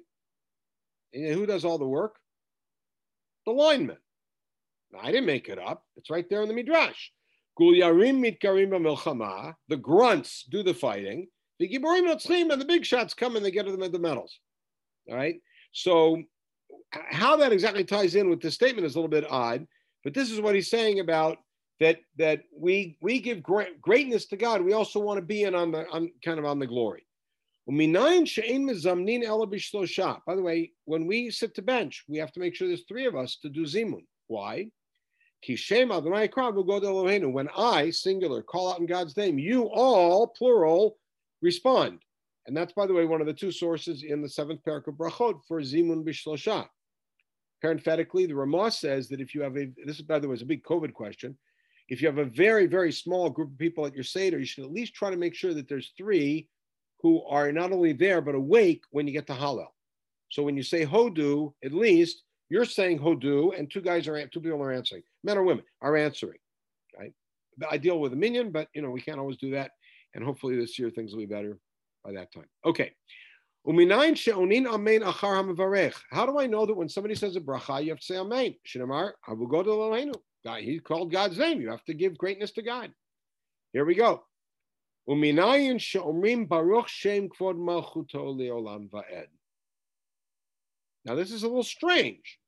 [1.14, 2.16] And who does all the work?
[3.46, 3.98] The lineman.
[4.92, 5.84] Now, I didn't make it up.
[5.98, 7.10] It's right there in the Midrash.
[7.60, 9.54] Gulyarim mitgarim b'milchama.
[9.68, 11.28] The grunts do the fighting.
[11.60, 14.40] The giborim notzchim and the big shots come and they get them at the medals.
[15.10, 15.36] All right.
[15.72, 16.22] So
[16.92, 19.66] how that exactly ties in with the statement is a little bit odd,
[20.06, 21.40] but this is what he's saying about
[21.82, 24.62] that that we we give great, greatness to God.
[24.62, 27.06] We also want to be in on the on kind of on the glory.
[27.68, 27.74] By
[30.36, 33.16] the way, when we sit to bench, we have to make sure there's three of
[33.16, 34.06] us to do zimun.
[34.28, 34.70] Why?
[35.48, 35.58] When
[37.58, 40.98] I, singular, call out in God's name, you all, plural,
[41.42, 42.04] respond.
[42.48, 44.94] And that's, by the way, one of the two sources in the seventh parak of
[44.96, 46.68] Brachot for Zimun Bishlosha.
[47.62, 50.42] Parenthetically, the Ramah says that if you have a, this is, by the way, is
[50.42, 51.38] a big COVID question.
[51.88, 54.66] If you have a very, very small group of people at your Seder, you should
[54.66, 56.48] at least try to make sure that there's three
[57.02, 59.68] who are not only there, but awake when you get to Hallel.
[60.30, 64.42] So when you say Hodu, at least you're saying Hodu, and two guys are, two
[64.42, 66.40] people are answering, men or women are answering,
[66.98, 67.14] right?
[67.70, 69.72] I deal with a minyan, but you know, we can't always do that.
[70.14, 71.58] And hopefully this year things will be better
[72.04, 72.48] by that time.
[72.66, 72.94] Okay.
[73.68, 73.74] How
[76.26, 78.56] do I know that when somebody says a bracha, you have to say amen?
[78.68, 81.60] Shinamar, I will go to the God, he called God's name.
[81.60, 82.92] You have to give greatness to God.
[83.74, 84.24] Here we go.
[85.08, 85.16] Now
[91.16, 92.40] this is a little strange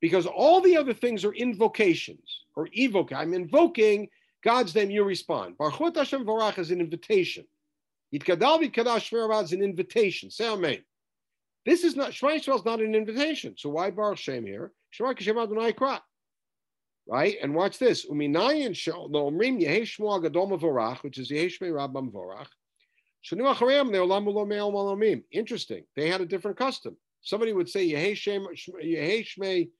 [0.00, 3.12] because all the other things are invocations or evoke.
[3.12, 4.08] I'm invoking
[4.42, 5.56] God's name, you respond.
[5.58, 7.46] Baruch Hashem Varach is an invitation.
[8.14, 10.30] Yitkadal v'kadash shmir is an invitation.
[10.30, 10.84] Say amen.
[11.64, 13.54] This is not Shema Yisrael is not an invitation.
[13.56, 14.72] So why Baruch Shem here?
[14.90, 16.00] Shema Kashem Adonai Krat.
[17.06, 17.36] Right?
[17.42, 18.06] And watch this.
[18.06, 22.48] Uminayin Omrim Yehei Shmuel Gadol Mavorach, which is Yehei Shmei Rabbam Vorach.
[25.30, 25.84] Interesting.
[25.94, 26.96] They had a different custom.
[27.20, 28.14] Somebody would say Yehei
[29.24, 29.70] Shmei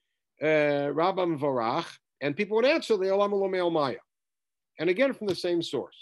[0.40, 0.44] uh,
[0.92, 1.86] Rabbam Vorach,
[2.20, 3.96] and people would answer Ulo Me'el Maya.
[4.78, 5.96] And again from the same source.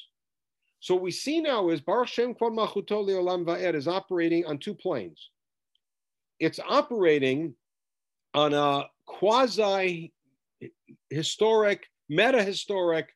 [0.81, 4.59] So what we see now is Baruch Shem Kvod Machuto Leolam Va'ed is operating on
[4.59, 5.31] two planes.
[6.39, 7.55] It's operating
[8.33, 10.13] on a quasi
[11.11, 13.15] historic, meta historic,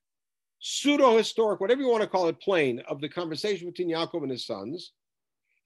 [0.61, 4.31] pseudo historic, whatever you want to call it, plane of the conversation between Yaakov and
[4.31, 4.93] his sons.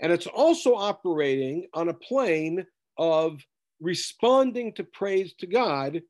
[0.01, 2.65] And it's also operating on a plane
[2.97, 3.41] of
[3.81, 6.03] responding to praise to God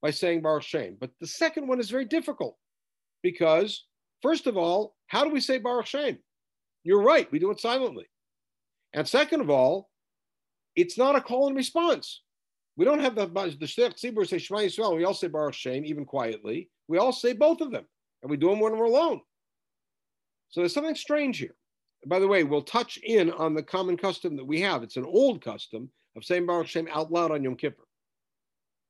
[0.00, 0.96] by saying Baruch Shem.
[1.00, 2.56] But the second one is very difficult
[3.22, 3.84] because,
[4.24, 6.18] first of all, how do we say Baruch Shem?
[6.82, 8.06] You're right, we do it silently.
[8.94, 9.90] And second of all,
[10.74, 12.22] it's not a call and response.
[12.76, 14.96] We don't have the the Shliach Tzibur say Shema Yisrael.
[14.96, 16.70] We all say Baruch Shem, even quietly.
[16.88, 17.84] We all say both of them,
[18.22, 19.20] and we do them when we're alone.
[20.50, 21.54] So there's something strange here.
[22.06, 24.82] By the way, we'll touch in on the common custom that we have.
[24.82, 27.86] It's an old custom of saying Baruch Shem out loud on Yom Kippur,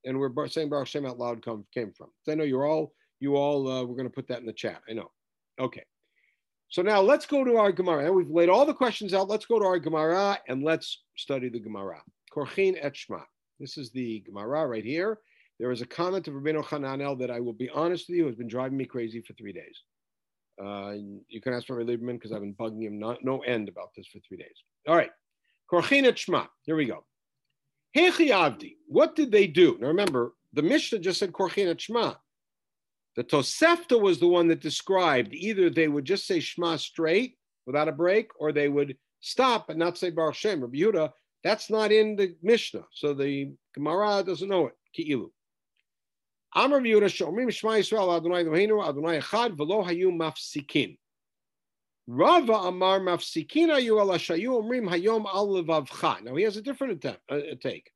[0.05, 2.09] and we're saying Baruch Shem out loud come, came from.
[2.29, 3.68] I know you're all you all.
[3.68, 4.81] Uh, we're going to put that in the chat.
[4.88, 5.11] I know.
[5.61, 5.85] Okay.
[6.69, 8.12] So now let's go to our Gemara.
[8.12, 9.29] We've laid all the questions out.
[9.29, 12.03] Let's go to our Gemara and let's study the Gemara.
[12.35, 13.21] Korchin et Shema.
[13.61, 15.19] This is the Gemara right here.
[15.61, 18.35] There is a comment of Rabbeinu Hananel that I will be honest with you has
[18.35, 19.83] been driving me crazy for three days.
[20.61, 20.95] Uh,
[21.29, 24.07] you can ask Rabbi Lieberman because I've been bugging him not, no end about this
[24.09, 24.57] for three days.
[24.88, 25.11] All right.
[25.71, 26.47] Korchin et Shema.
[26.62, 27.05] Here we go.
[27.97, 28.75] Hechi Avdi.
[28.88, 29.79] What did they do?
[29.81, 32.14] Now remember, the Mishnah just said Korchin et Shema.
[33.16, 37.88] The Tosefta was the one that described either they would just say Shema straight without
[37.88, 40.61] a break, or they would stop and not say Baruch Shem.
[40.61, 41.11] Rabbi Yehuda,
[41.42, 44.74] that's not in the Mishnah, so the Gemara doesn't know it.
[44.96, 45.31] Ki'ilu.
[46.57, 50.96] Amar Yehuda Shomrim Shema Yisrael Adonai Eloheinu Adonai Echad V'lo Hayu Mafsikin.
[52.06, 56.23] Rava Amar Mafsikin Hayu Ala Shayu Omrim Hayom Al Levavcha.
[56.23, 57.90] Now he has a different attempt, uh, take.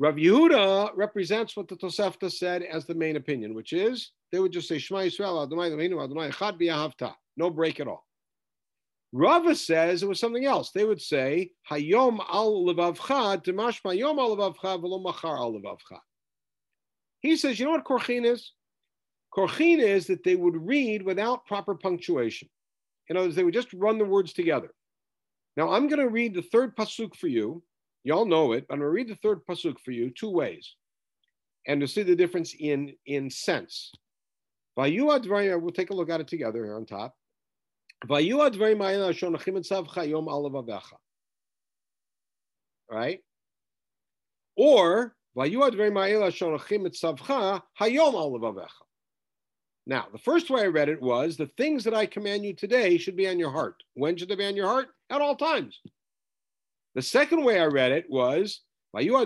[0.00, 4.50] Rav Yehuda represents what the Tosefta said as the main opinion, which is they would
[4.50, 8.06] just say Shema Yisrael Adonai Eloheinu Adonai Echad V'Ahavta, no break at all.
[9.12, 10.70] Rava says it was something else.
[10.70, 15.98] They would say Hayom Al Levavcha Demashma Yom Al Levavcha V'Lo Machar Al Levavcha.
[17.20, 18.52] He says, you know what Korchin is?
[19.36, 22.48] Korchin is that they would read without proper punctuation.
[23.08, 24.70] In other words, they would just run the words together.
[25.58, 27.62] Now I'm going to read the third pasuk for you.
[28.04, 28.64] Y'all know it.
[28.70, 30.74] I'm going to read the third pasuk for you two ways,
[31.66, 33.92] and to see the difference in in sense.
[34.76, 37.14] We'll take a look at it together here on top.
[38.08, 38.30] Right?
[44.56, 48.68] Or you advah shonakimitzavcha, Hayom Alva Vecha.
[49.86, 52.96] now, the first way I read it was the things that I command you today
[52.96, 53.82] should be on your heart.
[53.94, 54.88] When should they be on your heart?
[55.10, 55.78] At all times.
[56.94, 58.62] The second way I read it was
[58.92, 59.24] which by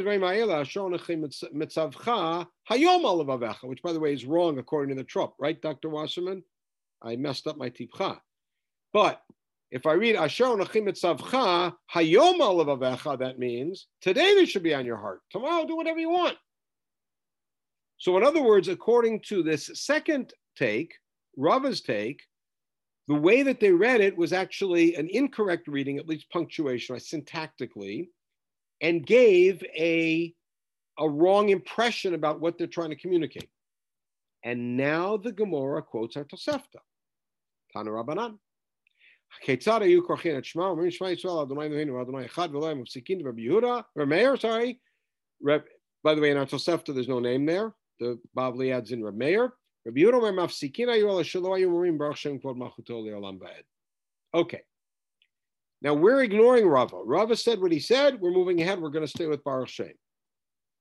[3.93, 5.89] the way is wrong according to the Trupp, right, Dr.
[5.89, 6.45] Wasserman?
[7.03, 8.19] I messed up my tipcha.
[8.93, 9.23] But
[9.71, 14.85] if I read Asher Onachim Mitzavcha Hayom Alav that means today they should be on
[14.85, 15.21] your heart.
[15.31, 16.37] Tomorrow, do whatever you want.
[17.97, 20.95] So, in other words, according to this second take,
[21.37, 22.23] Rava's take,
[23.08, 28.10] the way that they read it was actually an incorrect reading, at least punctuation, syntactically,
[28.82, 30.34] and gave a,
[31.00, 33.50] a wrong impression about what they're trying to communicate.
[34.44, 36.82] And now the Gemara quotes our Tosefta.
[37.74, 38.38] Tana Rabbanan.
[39.42, 43.28] כיצד היו כורכים את שמע, אומרים שמע ישראל, אדוני אלוהינו, אדוני אחד, ולא הם מפסיקים
[43.28, 44.80] רבי יהודה, Meir, sorry.
[46.04, 47.74] by the way, in our Tosefta, there's no name there.
[48.00, 49.54] The Bavli adds in Reb Meir.
[54.33, 54.63] Okay.
[55.83, 56.97] Now we're ignoring Rava.
[57.05, 58.21] Rava said what he said.
[58.21, 58.81] We're moving ahead.
[58.81, 59.93] We're going to stay with Baruch Shem.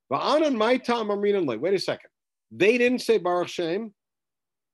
[0.09, 2.09] Wait a second.
[2.51, 3.93] They didn't say Baruch Shem.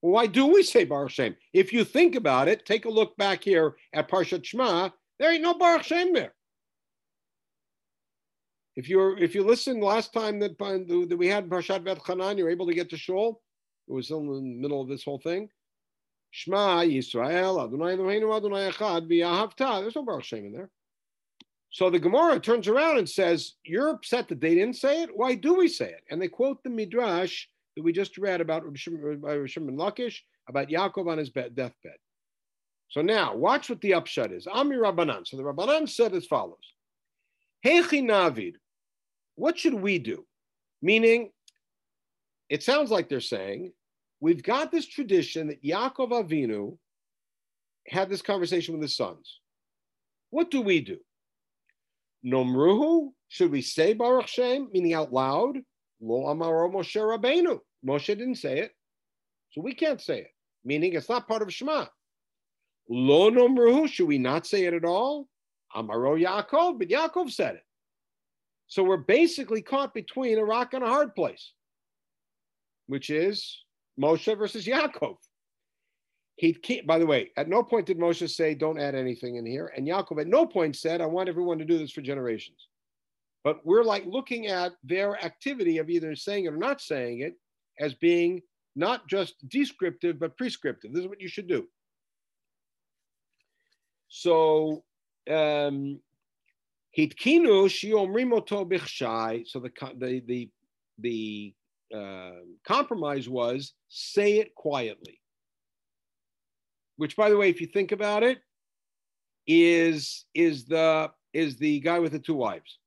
[0.01, 1.35] Why do we say Baruch Shem?
[1.53, 4.89] If you think about it, take a look back here at Parshat Shema.
[5.17, 6.33] There ain't no Baruch Shem there.
[8.75, 12.67] If you if you listened last time that, that we had Parshat Va'etchanan, you're able
[12.67, 13.41] to get to Shul.
[13.89, 15.49] It was in the middle of this whole thing.
[16.31, 19.81] Shema Yisrael Adonai Eloheinu Adonai Echad V'Ahavta.
[19.81, 20.69] There's no Baruch Shem in there.
[21.71, 25.15] So the Gemara turns around and says, "You're upset that they didn't say it.
[25.15, 28.63] Why do we say it?" And they quote the midrash that we just read about
[28.63, 31.97] Rishon uh, ben Lakish about Yaakov on his deathbed.
[32.89, 34.47] So now, watch what the upshot is.
[34.47, 35.27] Ami Rabbanan.
[35.27, 36.73] So the Rabbanan said as follows:
[37.65, 38.55] Hechi Navid.
[39.35, 40.25] What should we do?
[40.81, 41.31] Meaning,
[42.49, 43.73] it sounds like they're saying
[44.19, 46.77] we've got this tradition that Yaakov Avinu
[47.87, 49.39] had this conversation with his sons.
[50.29, 50.97] What do we do?
[52.25, 55.57] Nomruhu, should we say Baruch Shem, meaning out loud?
[56.01, 57.59] Lo Amaro Moshe Rabbeinu.
[57.85, 58.71] Moshe didn't say it,
[59.51, 60.31] so we can't say it,
[60.65, 61.85] meaning it's not part of Shema.
[62.89, 65.27] Lo Nomruhu, should we not say it at all?
[65.75, 67.63] Amaro Yaakov, but Yaakov said it.
[68.67, 71.53] So we're basically caught between a rock and a hard place,
[72.87, 73.63] which is
[74.01, 75.17] Moshe versus Yaakov.
[76.35, 79.73] He by the way, at no point did Moshe say, don't add anything in here.
[79.75, 82.67] And Yaakov at no point said, I want everyone to do this for generations.
[83.43, 87.33] But we're like looking at their activity of either saying it or not saying it
[87.79, 88.41] as being
[88.75, 90.93] not just descriptive, but prescriptive.
[90.93, 91.67] This is what you should do.
[94.07, 94.83] So,
[95.29, 95.99] um,
[96.97, 99.47] Hitkinu shiomrimoto bichshai.
[99.47, 100.49] So the the the
[100.97, 101.53] the
[101.95, 102.31] uh,
[102.65, 105.19] compromise was say it quietly.
[106.97, 108.39] Which, by the way, if you think about it,
[109.47, 112.77] is is the is the guy with the two wives.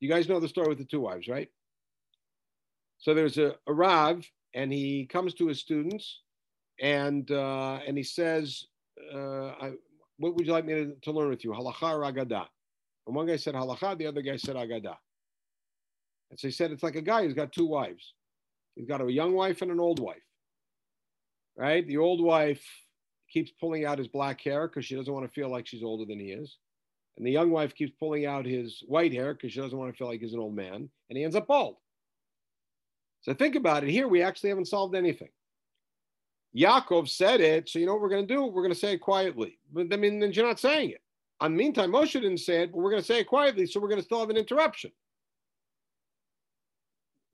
[0.00, 1.48] You guys know the story with the two wives, right?
[2.98, 6.20] So there's a, a Rav, and he comes to his students,
[6.80, 8.64] and uh, and he says,
[9.14, 9.72] uh, I,
[10.18, 11.52] "What would you like me to, to learn with you?
[11.52, 12.46] Halacha or Agadah?"
[13.06, 14.96] And one guy said halacha, the other guy said Agadah.
[16.30, 18.14] And so he said, "It's like a guy who's got two wives."
[18.80, 20.22] He's got a young wife and an old wife.
[21.54, 21.86] Right?
[21.86, 22.64] The old wife
[23.30, 26.06] keeps pulling out his black hair because she doesn't want to feel like she's older
[26.06, 26.56] than he is.
[27.18, 29.98] And the young wife keeps pulling out his white hair because she doesn't want to
[29.98, 30.88] feel like he's an old man.
[31.10, 31.76] And he ends up bald.
[33.20, 33.90] So think about it.
[33.90, 35.28] Here, we actually haven't solved anything.
[36.56, 37.68] Yaakov said it.
[37.68, 38.46] So you know what we're going to do?
[38.46, 39.58] We're going to say it quietly.
[39.70, 41.02] But I mean, then you're not saying it.
[41.40, 43.66] On the meantime, Moshe didn't say it, but we're going to say it quietly.
[43.66, 44.90] So we're going to still have an interruption.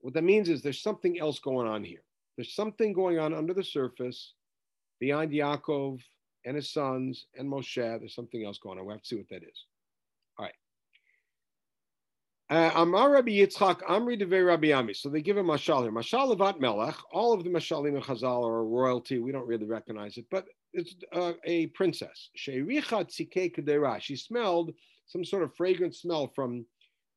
[0.01, 2.03] What that means is there's something else going on here.
[2.35, 4.33] There's something going on under the surface
[4.99, 5.99] beyond Yaakov
[6.45, 7.75] and his sons and Moshe.
[7.75, 8.85] There's something else going on.
[8.85, 9.65] We have to see what that is.
[10.37, 10.53] All right.
[12.49, 14.93] Uh, Amar Rabbi Yitzchak, Amri Devei Rabbi Ami.
[14.93, 15.91] So they give a mashal here.
[15.91, 16.95] Mashal Levat Melech.
[17.11, 19.19] All of the mashalim in Chazal are royalty.
[19.19, 22.29] We don't really recognize it, but it's uh, a princess.
[22.37, 23.99] Sheiricha tzike kedera.
[23.99, 24.71] She smelled
[25.07, 26.65] some sort of fragrant smell from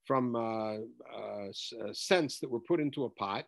[0.06, 0.74] from uh,
[1.14, 3.44] uh, uh, scents that were put into a pot,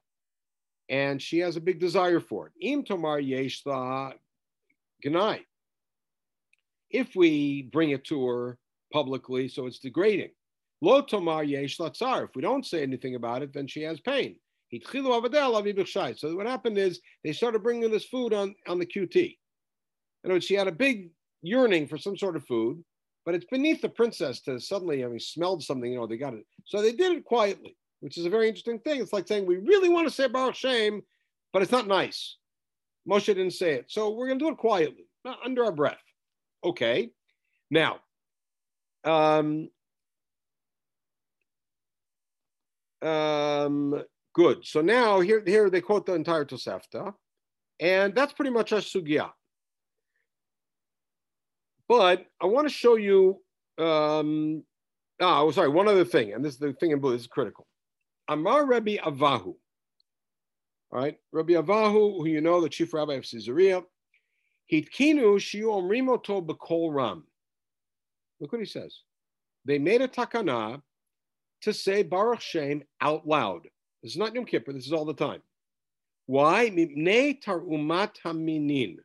[0.88, 2.52] and she has a big desire for it.
[2.60, 5.40] Im tomar yesh gnai.
[6.90, 8.58] if we bring it to her
[8.92, 10.30] publicly, so it's degrading.
[10.80, 12.24] Lo tomar yesh latzar.
[12.24, 14.36] If we don't say anything about it, then she has pain.
[14.72, 19.16] So what happened is they started bringing this food on, on the QT.
[19.16, 19.36] In
[20.24, 21.10] other words, she had a big
[21.42, 22.82] yearning for some sort of food,
[23.24, 26.44] but it's beneath the princess to suddenly having smelled something, you know, they got it.
[26.64, 29.00] So they did it quietly, which is a very interesting thing.
[29.00, 31.02] It's like saying, we really want to say Baruch Shem,
[31.52, 32.36] but it's not nice.
[33.08, 33.86] Moshe didn't say it.
[33.88, 36.02] So we're going to do it quietly, not under our breath.
[36.64, 37.10] Okay.
[37.70, 38.00] Now,
[39.04, 39.68] um,
[43.02, 44.02] um,
[44.34, 44.64] good.
[44.64, 47.14] So now here, here they quote the entire Tosefta,
[47.80, 49.30] and that's pretty much our sugya.
[51.92, 53.42] But I want to show you.
[53.76, 54.64] Um,
[55.20, 57.12] oh, sorry, one other thing, and this is the thing in blue.
[57.12, 57.66] This is critical.
[58.28, 59.48] Amar Rabbi Avahu.
[59.48, 59.58] All
[60.90, 63.82] right, Rabbi Avahu, who you know, the chief rabbi of Caesarea,
[64.72, 67.24] Hitkinu shiu omrimoto b'kol ram.
[68.40, 69.00] Look what he says.
[69.66, 70.80] They made a takana
[71.60, 73.68] to say Baruch Shem out loud.
[74.02, 74.72] This is not Yom Kippur.
[74.72, 75.42] This is all the time.
[76.24, 76.70] Why?
[76.70, 78.96] Mipnei tarumat haminin.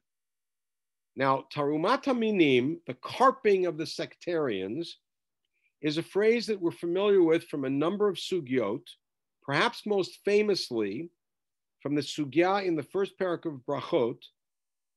[1.18, 5.00] Now, tarumata minim, the carping of the sectarians,
[5.82, 8.84] is a phrase that we're familiar with from a number of sugyot,
[9.42, 11.10] perhaps most famously
[11.82, 14.20] from the sugya in the first parak of Brachot,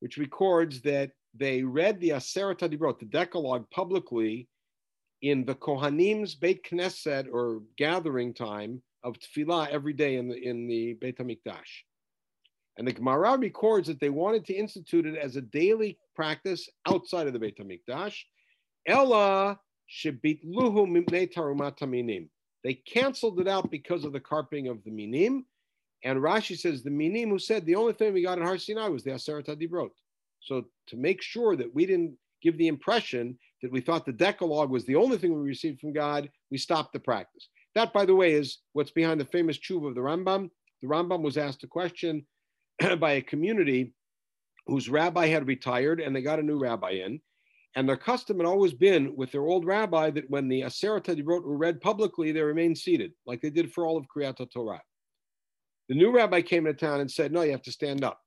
[0.00, 4.46] which records that they read the Aseret Hadibrot, the Decalogue, publicly
[5.22, 10.66] in the Kohanim's Beit Knesset or gathering time of Tefillah every day in the in
[10.66, 11.84] the Beit Hamikdash.
[12.78, 17.26] And the Gemara records that they wanted to institute it as a daily practice outside
[17.26, 18.16] of the Beit Hamikdash.
[18.86, 19.58] Ella
[19.90, 21.28] shebitluhu mimnei
[21.88, 22.30] minim.
[22.62, 25.46] They canceled it out because of the carping of the minim.
[26.04, 28.88] And Rashi says the minim who said the only thing we got in Har Sinai
[28.88, 29.90] was the Aseret Hadibrot.
[30.40, 34.70] So to make sure that we didn't give the impression that we thought the Decalogue
[34.70, 37.48] was the only thing we received from God, we stopped the practice.
[37.74, 40.50] That, by the way, is what's behind the famous tshuva of the Rambam.
[40.80, 42.24] The Rambam was asked a question
[43.00, 43.92] by a community
[44.66, 47.20] whose rabbi had retired and they got a new rabbi in.
[47.76, 51.44] And their custom had always been with their old rabbi that when the Aseret Hadibrot
[51.44, 54.82] were read publicly, they remained seated, like they did for all of Kriyat Torah.
[55.88, 58.20] The new rabbi came into town and said, No, you have to stand up.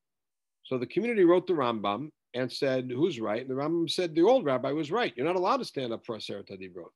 [0.63, 3.41] So the community wrote the Rambam and said, Who's right?
[3.41, 5.13] And the Rambam said, The old rabbi was right.
[5.15, 6.91] You're not allowed to stand up for Aseret Hadibrot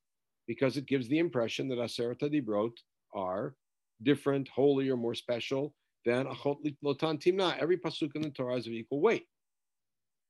[0.47, 2.71] because it gives the impression that Aseret Hadibrot
[3.13, 3.55] are
[4.03, 5.73] different, holier, more special
[6.05, 7.57] than Achot Lotan Timna.
[7.57, 9.25] Every pasuk in the Torah is of equal weight.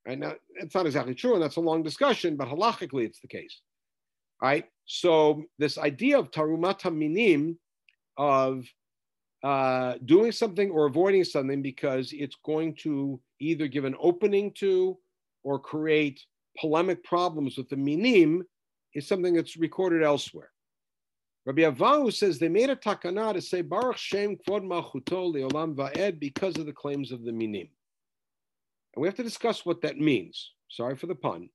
[0.07, 3.27] Right now, it's not exactly true, and that's a long discussion, but halachically it's the
[3.27, 3.61] case.
[4.41, 4.65] Right?
[4.85, 7.59] So this idea of tarumat minim,
[8.17, 8.65] of
[9.43, 14.97] uh, doing something or avoiding something because it's going to either give an opening to
[15.43, 16.21] or create
[16.59, 18.43] polemic problems with the minim
[18.95, 20.49] is something that's recorded elsewhere.
[21.47, 26.19] Rabbi Avahu says they made a takana to say Baruch Shem Kvod Malchuto Leolam Va'ed
[26.19, 27.69] because of the claims of the minim.
[28.93, 30.51] And we have to discuss what that means.
[30.69, 31.49] Sorry for the pun.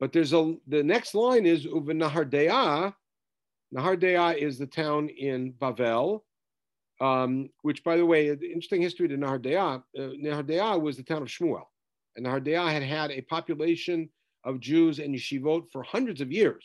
[0.00, 2.94] But there's a the next line is Uva Nahardea.
[3.76, 6.22] Nahardea is the town in Bavel,
[7.02, 9.82] um, which, by the way, interesting history to Nahardea.
[9.96, 11.64] Uh, Nahardea was the town of Shmuel,
[12.16, 14.08] and Nahardea had had a population
[14.44, 16.64] of Jews and yeshivot for hundreds of years,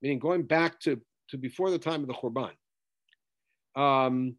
[0.00, 1.00] meaning going back to,
[1.30, 2.52] to before the time of the Churban.
[3.74, 4.36] Um,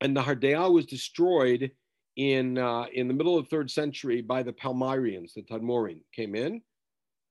[0.00, 1.70] and Nahardea was destroyed
[2.16, 6.34] in, uh, in the middle of the third century by the Palmyrians, the Tadmorin came
[6.34, 6.62] in.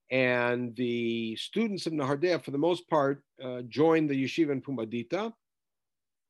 [0.09, 5.33] And the students of Nahardea, for the most part, uh, joined the yeshiva in Pumbedita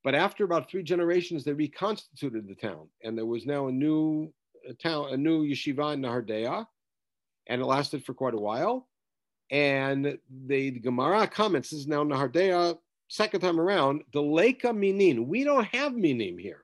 [0.07, 4.31] but after about three generations, they reconstituted the town, and there was now a new
[4.65, 6.65] a town, a new yeshiva in Nahardea,
[7.47, 8.87] and it lasted for quite a while.
[9.49, 12.77] And the, the Gemara comments, this is now Nahardea,
[13.07, 15.27] second time around, the Leka Minin.
[15.27, 16.63] We don't have Minim here.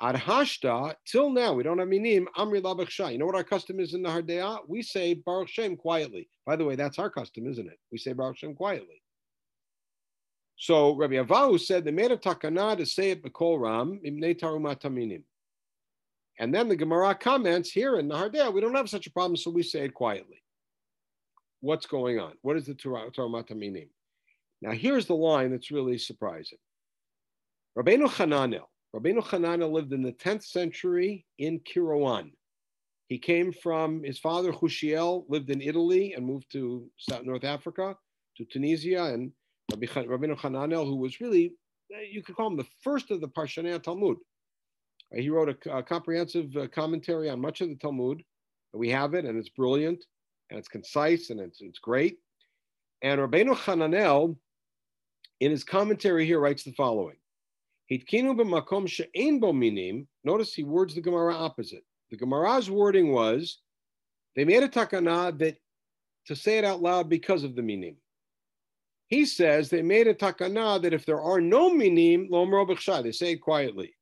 [0.00, 3.12] Ad Hashta, till now, we don't have Minim, Amri Labachsha.
[3.12, 4.60] You know what our custom is in Nahardea?
[4.68, 6.28] We say Baruch Shem quietly.
[6.46, 7.78] By the way, that's our custom, isn't it?
[7.90, 9.02] We say Baruch Shem quietly.
[10.56, 15.22] So Rabbi Avahu said they made a takana to say it b'kol ram imnei tarumat
[16.38, 19.50] And then the Gemara comments here in Nahardea, we don't have such a problem, so
[19.50, 20.42] we say it quietly.
[21.60, 22.34] What's going on?
[22.42, 23.88] What is the tarumat
[24.62, 26.58] Now here's the line that's really surprising.
[27.76, 28.66] Rabbeinu Hananel.
[28.94, 32.30] Rabbeinu Hananel lived in the 10th century in Kairouan.
[33.08, 37.96] He came from his father Hushiel lived in Italy and moved to South North Africa,
[38.36, 39.32] to Tunisia, and
[39.70, 41.54] Rabbi Rabbeinu Hananel, who was really,
[42.10, 44.18] you could call him the first of the Parshanei Talmud.
[45.12, 48.22] He wrote a, a comprehensive uh, commentary on much of the Talmud.
[48.74, 50.04] We have it, and it's brilliant.
[50.50, 52.18] And it's concise and it's, it's great.
[53.02, 54.36] And Rabbeinu Hananel,
[55.40, 57.16] in his commentary here, writes the following.
[60.24, 61.84] Notice he words the Gemara opposite.
[62.10, 63.58] The Gemara's wording was,
[64.36, 65.56] they made a takana that
[66.26, 67.96] to say it out loud because of the minim.
[69.08, 73.40] He says they made a takana that if there are no minim, they say it
[73.40, 73.94] quietly.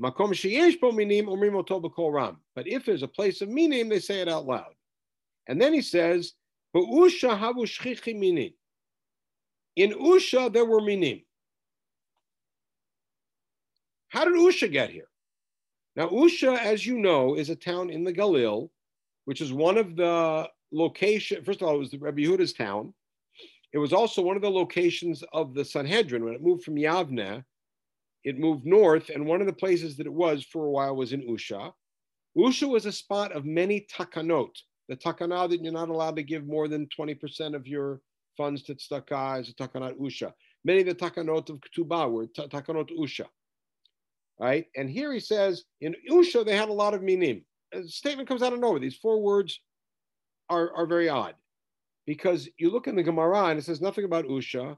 [0.00, 2.38] Makom sheyesh bo minim omrim ram.
[2.54, 4.75] But if there's a place of minim, they say it out loud.
[5.48, 6.32] And then he says,
[6.74, 8.52] Usha.
[9.76, 11.22] In Usha, there were minim.
[14.08, 15.08] How did Usha get here?
[15.94, 18.70] Now, Usha, as you know, is a town in the Galil,
[19.24, 21.44] which is one of the location.
[21.44, 22.92] First of all, it was the Rebbe Yehuda's town.
[23.72, 27.44] It was also one of the locations of the Sanhedrin when it moved from Yavne
[28.26, 31.12] it moved north, and one of the places that it was for a while was
[31.12, 31.72] in Usha.
[32.36, 34.50] Usha was a spot of many takanot.
[34.88, 38.00] The takana that you're not allowed to give more than 20% of your
[38.36, 40.32] funds to tzedakah is a takanat Usha.
[40.64, 43.26] Many of the takanot of Ketubah were takanot Usha.
[44.38, 44.66] Right?
[44.76, 47.44] And here he says, in Usha, they had a lot of minim.
[47.72, 48.78] The statement comes out of nowhere.
[48.78, 49.58] These four words
[50.48, 51.34] are, are very odd
[52.06, 54.76] because you look in the Gemara and it says nothing about Usha.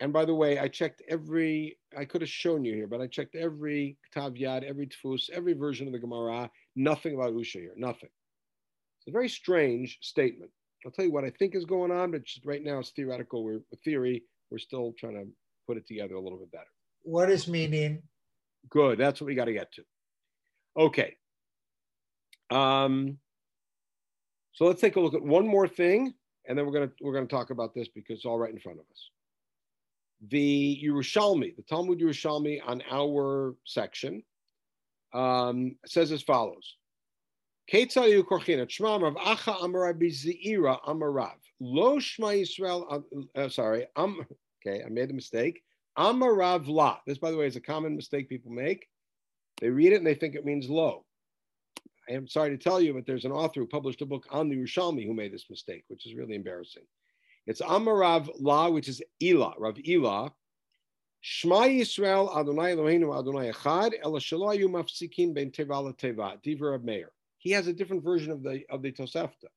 [0.00, 3.06] And by the way, I checked every, I could have shown you here, but I
[3.06, 7.74] checked every Ktav Yad, every Tfus, every version of the Gemara, nothing about Usha here,
[7.76, 8.08] nothing.
[9.10, 10.52] A very strange statement.
[10.86, 13.42] I'll tell you what I think is going on, but just right now it's theoretical.
[13.42, 14.22] We're a theory.
[14.50, 15.26] We're still trying to
[15.66, 16.70] put it together a little bit better.
[17.02, 18.02] What is meaning?
[18.68, 18.98] Good.
[18.98, 19.82] That's what we got to get to.
[20.78, 21.16] Okay.
[22.50, 23.18] Um,
[24.52, 26.14] so let's take a look at one more thing,
[26.46, 28.78] and then we're gonna we're gonna talk about this because it's all right in front
[28.78, 29.10] of us
[30.28, 34.22] the Yerushalmi, the Talmud Yerushalmi on our section,
[35.14, 36.76] um, says as follows.
[37.72, 41.36] Ketzal Yukorchina, Shma Rav Acha Amarav Bizeira Amarav.
[41.60, 44.26] Lo Shma Yisrael, uh, uh, sorry, um,
[44.66, 45.62] okay, I made a mistake.
[45.96, 46.98] Amarav La.
[47.06, 48.88] This, by the way, is a common mistake people make.
[49.60, 51.04] They read it and they think it means low.
[52.08, 54.48] I am sorry to tell you, but there's an author who published a book on
[54.48, 56.82] the Yerushalmi who made this mistake, which is really embarrassing.
[57.46, 60.32] It's Amarav La, which is Ela, Rav Ela.
[61.20, 66.82] Shema Yisrael Adonai Eloheinu Adonai Echad El Shalayu Mafsikin Ben Teva La Teva Diver of
[66.82, 67.10] Meir.
[67.40, 69.50] He has a different version of the of the Tosefta.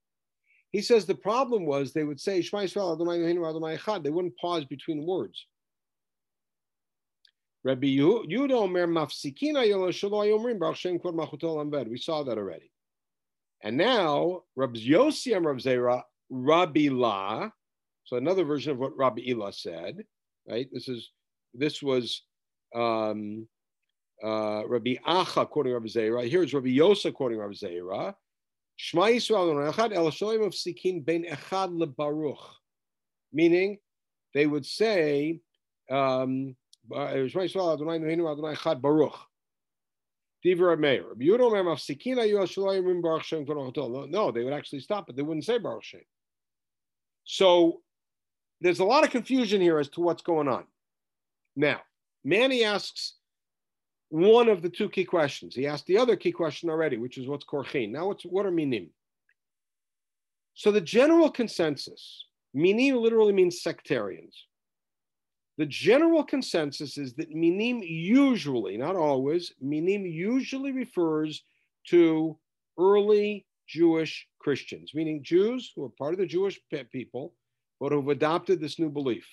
[0.71, 4.03] He says the problem was they would say Shema Yisrael Adonai Eloheinu Adonai Echad.
[4.03, 5.45] They wouldn't pause between words.
[7.63, 11.89] Rabbi Yehuda Omer Mafsikina Yolo Shaloy Omrim Baruch Shem Kvod Machutol Amved.
[11.89, 12.71] We saw that already.
[13.61, 17.51] And now Rabbi Yossi Rav Zera Rabbi La
[18.05, 20.03] so another version of what Rabbi Ela said,
[20.47, 20.67] right?
[20.71, 21.11] This is
[21.53, 22.23] this was
[22.75, 23.47] um,
[24.23, 26.29] uh, Rabbi Acha quoting Rabbi Zera.
[26.29, 28.13] Here's Rabbi Yosa quoting Rabbi Zera.
[28.75, 32.39] Shema Yisrael Echad El of Sikin Ben Echad LeBaruch,
[33.31, 33.77] meaning
[34.33, 35.39] they would say
[35.91, 36.55] um,
[36.89, 39.15] Shema Yisrael Adonai Nohenu Adonai Echad Baruch.
[40.43, 41.05] Diva Meir.
[41.15, 41.37] No,
[44.31, 45.15] they would actually stop it.
[45.15, 46.01] They wouldn't say Baruch Shem.
[47.23, 47.79] So
[48.59, 50.65] there's a lot of confusion here as to what's going on.
[51.55, 51.79] Now,
[52.25, 53.13] Manny asks
[54.13, 55.55] one of the two key questions.
[55.55, 57.89] He asked the other key question already, which is what's korchin.
[57.89, 58.91] Now, what's, what are minim?
[60.53, 64.35] So the general consensus, minim literally means sectarians.
[65.57, 71.43] The general consensus is that minim usually, not always, minim usually refers
[71.87, 72.37] to
[72.77, 76.59] early Jewish Christians, meaning Jews who are part of the Jewish
[76.91, 77.33] people
[77.79, 79.25] but who've adopted this new belief.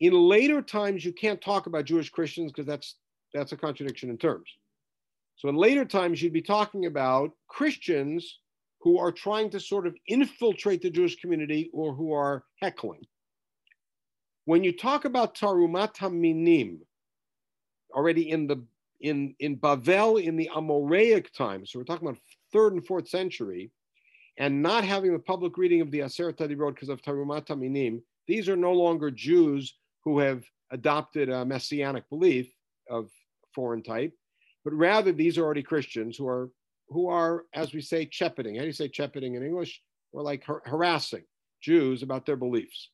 [0.00, 2.96] In later times, you can't talk about Jewish Christians because that's
[3.36, 4.48] that's a contradiction in terms.
[5.36, 8.38] So in later times, you'd be talking about Christians
[8.80, 13.04] who are trying to sort of infiltrate the Jewish community or who are heckling.
[14.44, 16.80] When you talk about Tarumat Minim,
[17.92, 18.64] already in the
[19.00, 22.20] in in Bavel in the Amoraic times, so we're talking about
[22.52, 23.70] third and fourth century,
[24.38, 28.48] and not having the public reading of the Aseret Road because of Tarumat Minim, these
[28.48, 29.74] are no longer Jews
[30.04, 32.48] who have adopted a messianic belief
[32.88, 33.10] of
[33.56, 34.12] foreign type,
[34.64, 36.50] but rather these are already Christians who are
[36.88, 38.54] who are, as we say, shepherding.
[38.54, 39.82] How do you say shepherding in English?
[40.12, 41.24] Or like har- harassing
[41.60, 42.90] Jews about their beliefs.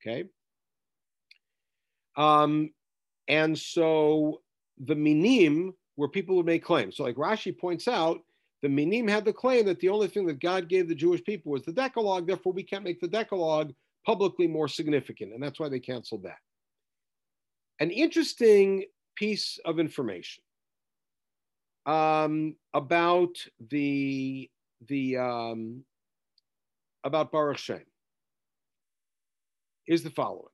[0.00, 0.24] Okay.
[2.16, 2.70] Um,
[3.28, 4.40] and so
[4.78, 6.96] the minim were people who make claims.
[6.96, 8.20] So, like Rashi points out,
[8.62, 11.52] the Minim had the claim that the only thing that God gave the Jewish people
[11.52, 13.72] was the Decalogue, therefore we can't make the Decalogue
[14.04, 16.38] publicly more significant, and that's why they canceled that.
[17.80, 18.84] An interesting
[19.16, 20.42] piece of information
[21.86, 23.36] um, about
[23.70, 24.50] the
[24.88, 25.84] the um,
[27.04, 27.84] about Baruch Shem
[29.86, 30.52] is the following.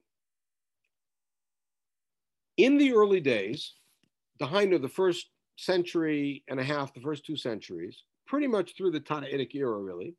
[2.58, 3.72] In the early days,
[4.38, 8.90] the Hainu, the first century and a half, the first two centuries, pretty much through
[8.90, 10.14] the Tannaitic era, really,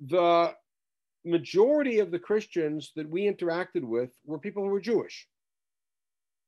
[0.00, 0.54] the
[1.24, 5.26] majority of the Christians that we interacted with were people who were Jewish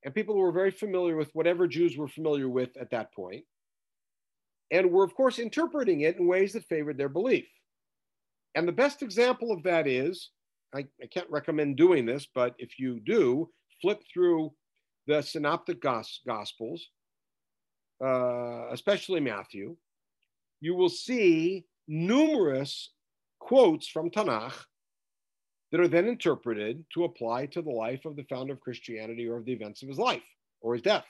[0.05, 3.45] and people were very familiar with whatever Jews were familiar with at that point,
[4.71, 7.47] and were, of course, interpreting it in ways that favored their belief.
[8.55, 10.31] And the best example of that is
[10.75, 13.49] I, I can't recommend doing this, but if you do,
[13.81, 14.53] flip through
[15.07, 16.89] the synoptic gos- gospels,
[18.05, 19.77] uh, especially Matthew,
[20.61, 22.93] you will see numerous
[23.39, 24.65] quotes from Tanakh
[25.75, 29.39] that are then interpreted to apply to the life of the founder of Christianity or
[29.39, 30.23] of the events of his life
[30.61, 31.05] or his death.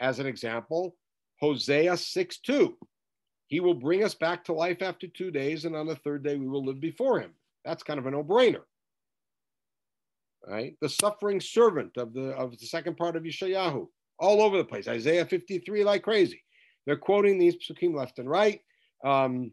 [0.00, 0.96] As an example,
[1.38, 2.74] Hosea 6 2.
[3.48, 6.36] He will bring us back to life after two days, and on the third day
[6.36, 7.32] we will live before him.
[7.62, 8.62] That's kind of a no-brainer.
[10.46, 10.74] Right?
[10.80, 13.86] The suffering servant of the of the second part of Yeshayahu,
[14.18, 14.88] all over the place.
[14.88, 16.42] Isaiah 53 like crazy.
[16.86, 18.62] They're quoting these psukim left and right.
[19.04, 19.52] Um,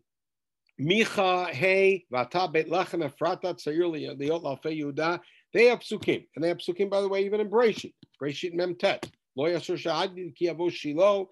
[0.82, 5.20] Micha, Hey, Vata, Bet Lechem, Efrata, Tzayir, Liot, Lalfe, Yehuda.
[5.54, 6.26] They have psukim.
[6.36, 7.94] And they have psukim, by the way, even in Breshit.
[8.22, 9.04] Breshit Memtet.
[9.36, 11.30] Lo Yasur Sha'ad, Kiavo Shiloh,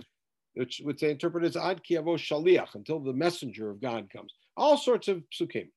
[0.54, 4.32] which would say interpreted as Ad Kiavo Shaliach, until the messenger of God comes.
[4.56, 5.70] All sorts of psukim.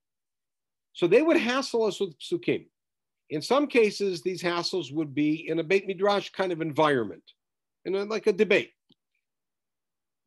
[0.93, 2.67] So they would hassle us with psukim.
[3.31, 7.23] In some cases, these hassles would be in a Beit Midrash kind of environment,
[7.87, 8.73] in a, like a debate.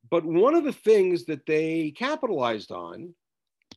[0.09, 3.13] But one of the things that they capitalized on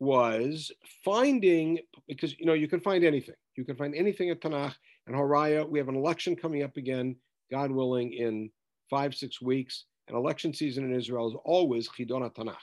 [0.01, 0.71] was
[1.05, 3.35] finding, because you know, you can find anything.
[3.57, 4.75] You can find anything at Tanakh
[5.07, 5.69] and Horaya.
[5.69, 7.17] We have an election coming up again,
[7.51, 8.51] God willing, in
[8.89, 9.85] five, six weeks.
[10.09, 12.57] An election season in Israel is always Chidon Tanakh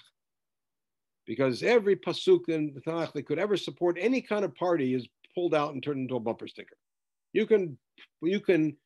[1.26, 5.08] because every pasuk in the Tanakh that could ever support any kind of party is
[5.34, 6.78] pulled out and turned into a bumper sticker.
[7.34, 7.78] You can
[8.22, 8.78] you can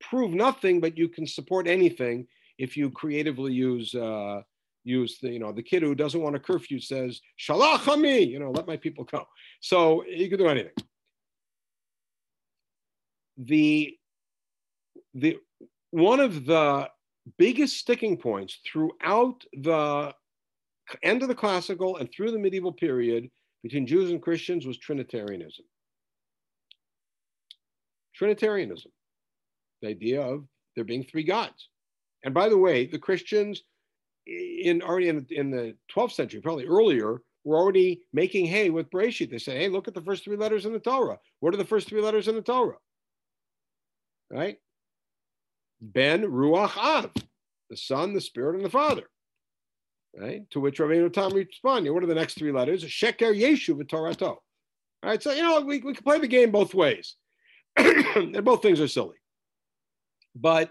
[0.00, 2.26] prove nothing, but you can support anything
[2.58, 4.42] if you creatively use uh,
[4.84, 8.38] use the you know the kid who doesn't want a curfew says shalach me you
[8.38, 9.26] know let my people go.
[9.60, 10.72] So you can do anything.
[13.38, 13.96] The
[15.14, 15.38] the
[15.90, 16.88] one of the
[17.38, 20.14] biggest sticking points throughout the
[21.02, 23.30] end of the classical and through the medieval period
[23.62, 25.64] between Jews and Christians was Trinitarianism.
[28.14, 28.92] Trinitarianism,
[29.80, 30.44] the idea of
[30.76, 31.68] there being three gods.
[32.24, 33.62] And by the way, the Christians
[34.26, 39.30] in already in, in the 12th century, probably earlier, were already making hay with Bereshit.
[39.30, 41.18] They say, hey, look at the first three letters in the Torah.
[41.40, 42.78] What are the first three letters in the Torah?
[44.30, 44.56] Right?
[45.80, 47.10] Ben, Ruach, Av,
[47.68, 49.04] the Son, the Spirit, and the Father.
[50.16, 50.48] Right?
[50.50, 52.84] To which Rabbeinu Tam responded, what are the next three letters?
[52.84, 54.36] Sheker Yeshu v'Torato.
[55.04, 57.16] All right, so you know we, we can play the game both ways,
[57.76, 59.16] and both things are silly.
[60.34, 60.70] But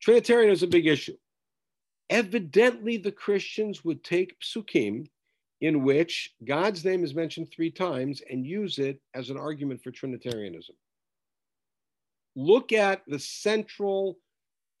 [0.00, 1.16] Trinitarian is a big issue.
[2.10, 5.06] Evidently, the Christians would take psukim
[5.60, 9.90] in which God's name is mentioned three times and use it as an argument for
[9.90, 10.76] Trinitarianism.
[12.36, 14.18] Look at the central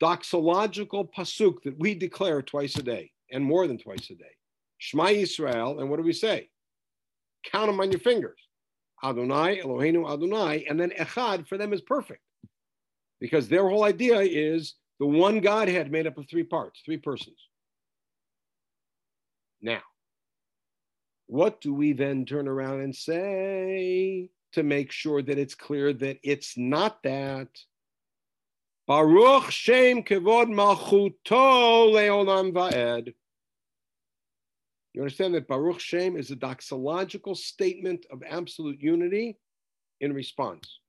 [0.00, 4.36] doxological pasuk that we declare twice a day and more than twice a day.
[4.78, 6.48] Shema Israel, and what do we say?
[7.44, 8.38] Count them on your fingers.
[9.02, 12.22] Adonai, Eloheinu, Adonai, and then Echad for them is perfect.
[13.20, 17.38] Because their whole idea is the one Godhead made up of three parts, three persons.
[19.60, 19.82] Now,
[21.26, 26.18] what do we then turn around and say to make sure that it's clear that
[26.22, 27.48] it's not that?
[28.86, 33.12] Baruch Shem Kevod Malchuto Leolam Vaed.
[34.94, 39.36] You understand that Baruch Shem is a doxological statement of absolute unity
[40.00, 40.80] in response.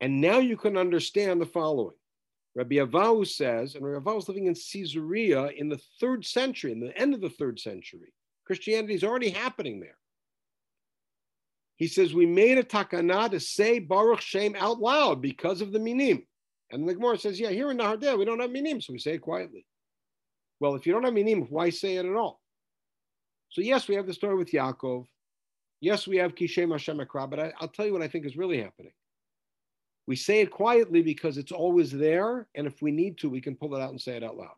[0.00, 1.94] And now you can understand the following.
[2.56, 6.80] Rabbi Avahu says, and Rabbi Avahu is living in Caesarea in the third century, in
[6.80, 8.14] the end of the third century.
[8.46, 9.98] Christianity is already happening there.
[11.76, 15.78] He says, We made a takana to say Baruch Shem out loud because of the
[15.78, 16.26] minim.
[16.70, 19.14] And the Gemara says, Yeah, here in Nahardea, we don't have minim, so we say
[19.14, 19.66] it quietly.
[20.58, 22.40] Well, if you don't have minim, why say it at all?
[23.50, 25.04] So, yes, we have the story with Yaakov.
[25.82, 28.38] Yes, we have Kishem Hashem Akra, but I, I'll tell you what I think is
[28.38, 28.92] really happening.
[30.06, 32.46] We say it quietly because it's always there.
[32.54, 34.54] And if we need to, we can pull it out and say it out loud.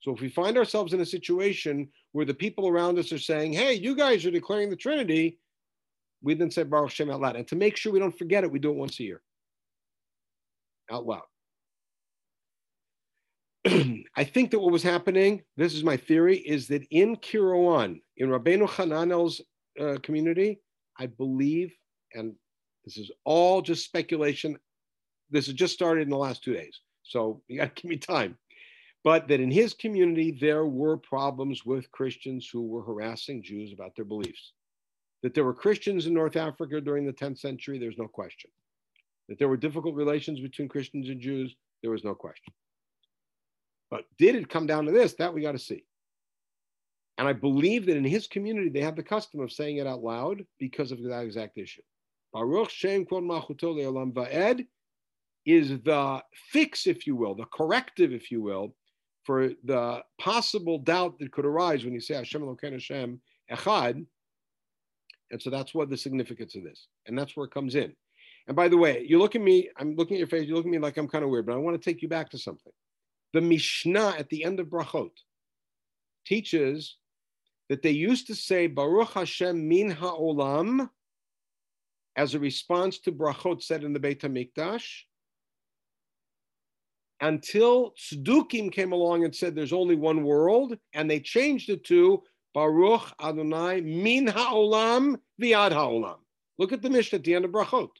[0.00, 3.52] So if we find ourselves in a situation where the people around us are saying,
[3.52, 5.38] hey, you guys are declaring the Trinity,
[6.22, 7.36] we then say Baruch Shem out loud.
[7.36, 9.22] And to make sure we don't forget it, we do it once a year
[10.90, 11.22] out loud.
[14.16, 18.28] I think that what was happening, this is my theory, is that in Kairouan, in
[18.28, 19.40] Rabbeinu Hananel's
[19.80, 20.60] uh, community,
[20.98, 21.74] I believe,
[22.12, 22.34] and
[22.84, 24.58] this is all just speculation.
[25.30, 27.96] This has just started in the last two days, so you got to give me
[27.96, 28.36] time.
[29.02, 33.94] But that in his community, there were problems with Christians who were harassing Jews about
[33.94, 34.52] their beliefs.
[35.22, 38.50] That there were Christians in North Africa during the 10th century, there's no question.
[39.28, 42.54] That there were difficult relations between Christians and Jews, there was no question.
[43.90, 45.14] But did it come down to this?
[45.14, 45.84] That we got to see.
[47.18, 50.02] And I believe that in his community, they have the custom of saying it out
[50.02, 51.82] loud because of that exact issue.
[52.34, 54.66] Baruch Shem Kvod Malchuto Le'olam Va'ed
[55.46, 56.20] is the
[56.50, 58.74] fix, if you will, the corrective, if you will,
[59.22, 63.20] for the possible doubt that could arise when you say Hashem Elokeinu Hashem
[63.50, 64.04] Echad.
[65.30, 66.88] And so that's what the significance of this.
[67.06, 67.94] And that's where it comes in.
[68.48, 70.66] And by the way, you look at me, I'm looking at your face, you look
[70.66, 72.38] at me like I'm kind of weird, but I want to take you back to
[72.38, 72.72] something.
[73.32, 75.10] The Mishnah at the end of Brachot
[76.26, 76.96] teaches
[77.68, 80.90] that they used to say Baruch Hashem min ha'olam
[82.16, 85.02] as a response to brachot said in the Beit HaMikdash
[87.20, 92.22] until Tzdukim came along and said there's only one world, and they changed it to
[92.52, 96.18] Baruch Adonai min ha'olam viad ha'olam.
[96.58, 97.90] Look at the Mishnah at the end of brachot.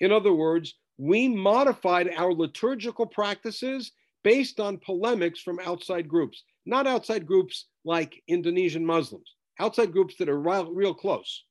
[0.00, 3.92] In other words, we modified our liturgical practices
[4.22, 10.28] based on polemics from outside groups, not outside groups like Indonesian Muslims, outside groups that
[10.28, 11.44] are real, real close.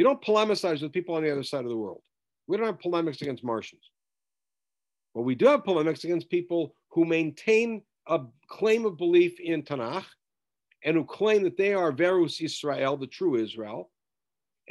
[0.00, 2.00] You don't polemicize with people on the other side of the world.
[2.46, 3.82] We don't have polemics against Martians.
[5.14, 10.06] But we do have polemics against people who maintain a claim of belief in Tanakh
[10.86, 13.90] and who claim that they are Verus Israel, the true Israel,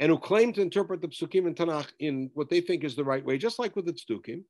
[0.00, 3.04] and who claim to interpret the Psukim in Tanakh in what they think is the
[3.04, 4.42] right way, just like with the Tzdukim.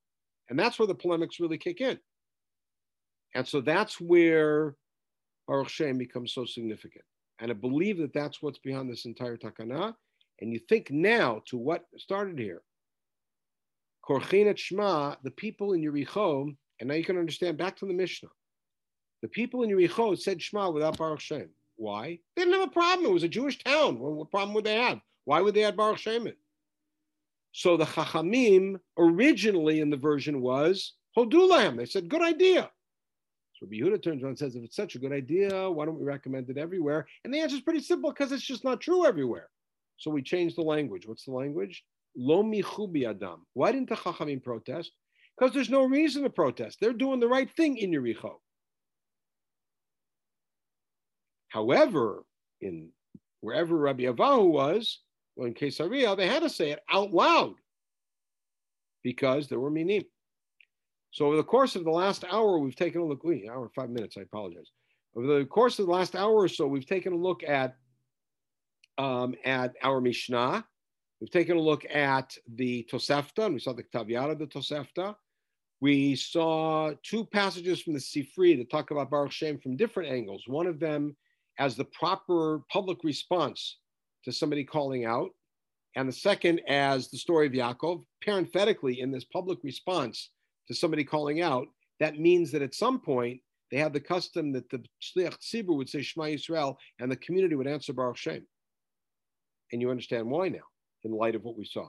[0.49, 1.99] And that's where the polemics really kick in.
[3.35, 4.77] And so that's where
[5.47, 7.05] Baruch Shem becomes so significant.
[7.39, 9.93] And I believe that that's what's behind this entire takana.
[10.41, 12.63] And you think now to what started here.
[14.09, 18.31] Korchin Shma, the people in Yericho, and now you can understand back to the Mishnah.
[19.23, 21.51] The people in Yericho said Shema without Baruch Shem.
[21.77, 22.19] Why?
[22.37, 23.07] They didn't have a problem.
[23.07, 23.99] It was a Jewish town.
[23.99, 25.01] What problem would they have?
[25.25, 26.35] Why would they add Baruch Shem in?
[27.53, 31.77] So the Chachamim originally in the version was Hodulahem.
[31.77, 32.71] They said, good idea.
[33.59, 36.05] So Yehuda turns around and says, if it's such a good idea, why don't we
[36.05, 37.07] recommend it everywhere?
[37.25, 39.49] And the answer is pretty simple because it's just not true everywhere.
[40.01, 41.07] So we changed the language.
[41.07, 41.85] What's the language?
[42.17, 43.47] Lo michubi adam.
[43.53, 44.91] Why didn't the Chachamim protest?
[45.39, 46.79] Because there's no reason to protest.
[46.81, 48.33] They're doing the right thing in Yericho.
[51.49, 52.25] However,
[52.61, 52.89] in
[53.41, 55.01] wherever Rabbi Avahu was,
[55.37, 57.55] well, in Caesarea, they had to say it out loud
[59.03, 60.05] because there were minim.
[61.13, 63.91] So over the course of the last hour, we've taken a look, wait, hour, five
[63.91, 64.71] minutes, I apologize.
[65.17, 67.77] Over the course of the last hour or so, we've taken a look at,
[68.99, 70.65] um, at our Mishnah.
[71.21, 75.15] We've taken a look at the Tosefta, and we saw the Ktav of the Tosefta.
[75.81, 80.45] We saw two passages from the Sifri that talk about Baruch Shem from different angles.
[80.47, 81.17] One of them
[81.59, 83.79] as the proper public response
[84.25, 85.31] to somebody calling out,
[85.97, 88.05] and the second as the story of Yaakov.
[88.23, 90.31] Parenthetically, in this public response,
[90.69, 91.67] to somebody calling out,
[91.99, 95.89] that means that at some point they had the custom that the Shliach Tzibur would
[95.89, 98.47] say Shema Yisrael and the community would answer Baruch Shem.
[99.73, 100.69] And you understand why now,
[101.05, 101.89] in light of what we saw.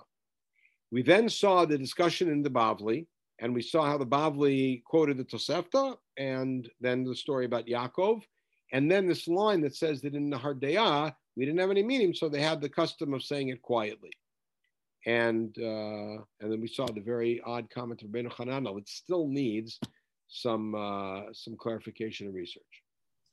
[0.92, 3.08] We then saw the discussion in the Bavli,
[3.40, 8.22] and we saw how the Bavli quoted the Tosefta, and then the story about Yaakov,
[8.74, 12.30] and then this line that says that in Nahardea, we didn't have any minim, so
[12.30, 14.12] they had the custom of saying it quietly
[15.06, 18.78] and uh, and then we saw the very odd comment of Rabbeinu Hananel.
[18.78, 19.80] It still needs
[20.28, 22.64] some uh, some clarification and research.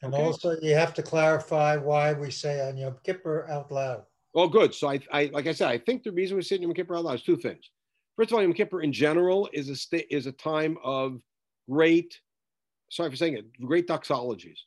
[0.02, 0.22] And okay?
[0.22, 4.04] also, you have to clarify why we say on Yom Kippur out loud.
[4.38, 4.72] Well, good.
[4.72, 7.02] So I, I like I said, I think the reason we say Yom Kippur out
[7.02, 7.70] loud is two things.
[8.14, 11.20] First of all, Yom Kippur in general is a sta- is a time of
[11.68, 12.20] great,
[12.88, 14.60] sorry for saying it, great doxologies.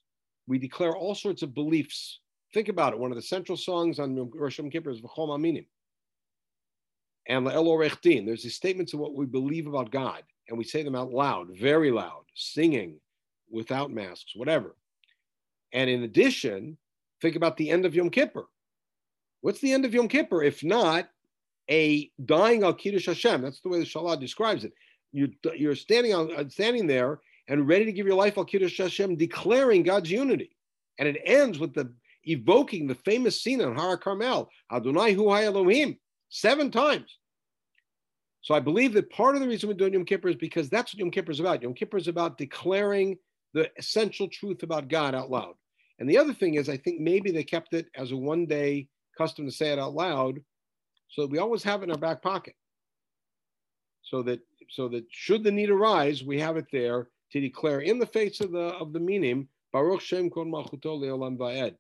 [0.46, 2.20] We declare all sorts of beliefs.
[2.54, 3.00] Think about it.
[3.00, 5.66] One of the central songs on Rosh Yom Kippur is V'chol Aminim
[7.30, 8.26] and El Orechtin.
[8.26, 11.48] There's these statements of what we believe about God, and we say them out loud,
[11.58, 13.00] very loud, singing,
[13.50, 14.76] without masks, whatever.
[15.72, 16.78] And in addition,
[17.22, 18.48] think about the end of Yom Kippur.
[19.42, 21.10] What's the end of Yom Kippur if not
[21.70, 23.42] a dying al Kiddush Hashem?
[23.42, 24.74] That's the way the Shalah describes it.
[25.12, 29.18] You're, you're standing uh, standing there and ready to give your life al Kiddush Hashem,
[29.18, 30.56] declaring God's unity.
[31.00, 31.92] And it ends with the
[32.26, 35.98] evoking the famous scene on Har Carmel, Adonai Hu Elohim,
[36.30, 37.18] seven times.
[38.42, 40.94] So I believe that part of the reason we're doing Yom Kippur is because that's
[40.94, 41.62] what Yom Kippur is about.
[41.62, 43.18] Yom Kippur is about declaring
[43.54, 45.54] the essential truth about God out loud.
[46.00, 48.88] And the other thing is, I think maybe they kept it as a one day
[49.18, 50.40] custom to say it out loud
[51.12, 52.56] so we always have it in our back pocket.
[54.02, 54.40] So that
[54.70, 58.40] so that should the need arise, we have it there to declare in the face
[58.40, 61.76] of the of the minim, Baruch Shem Kol Malchuto Leolam Vaed.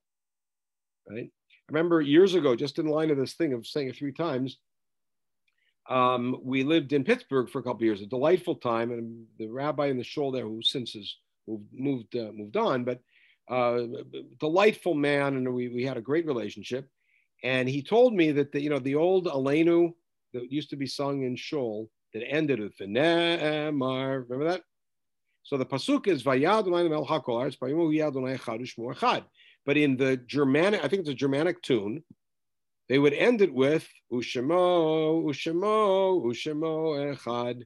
[1.10, 1.32] Right?
[1.32, 4.58] I remember years ago, just in line of this thing of saying it three times,
[5.90, 9.88] um, we lived in Pittsburgh for a couple years, a delightful time, and the rabbi
[9.88, 11.16] in the shul there, who since has
[11.48, 13.00] moved moved, uh, moved on, but
[13.50, 13.84] uh,
[14.40, 16.90] delightful man, and we, we had a great relationship.
[17.44, 19.94] And he told me that the, you know the old Aleinu
[20.34, 24.24] that used to be sung in shul that ended with the Ne'emar.
[24.28, 24.64] Remember that?
[25.44, 29.26] So the pasuk is Vayad El Hakol
[29.66, 32.04] But in the Germanic, I think it's a Germanic tune,
[32.89, 37.64] they would end it with Ushemo, Ushemo, Ushemo Echad.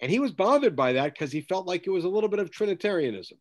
[0.00, 2.38] And he was bothered by that because he felt like it was a little bit
[2.38, 3.38] of Trinitarianism.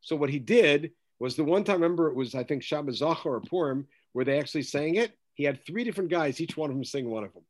[0.00, 3.26] So what he did was the one time, remember, it was I think Shabbat Zachor
[3.26, 5.12] or Purim, where they actually sang it.
[5.34, 7.44] He had three different guys, each one of them sing one of them.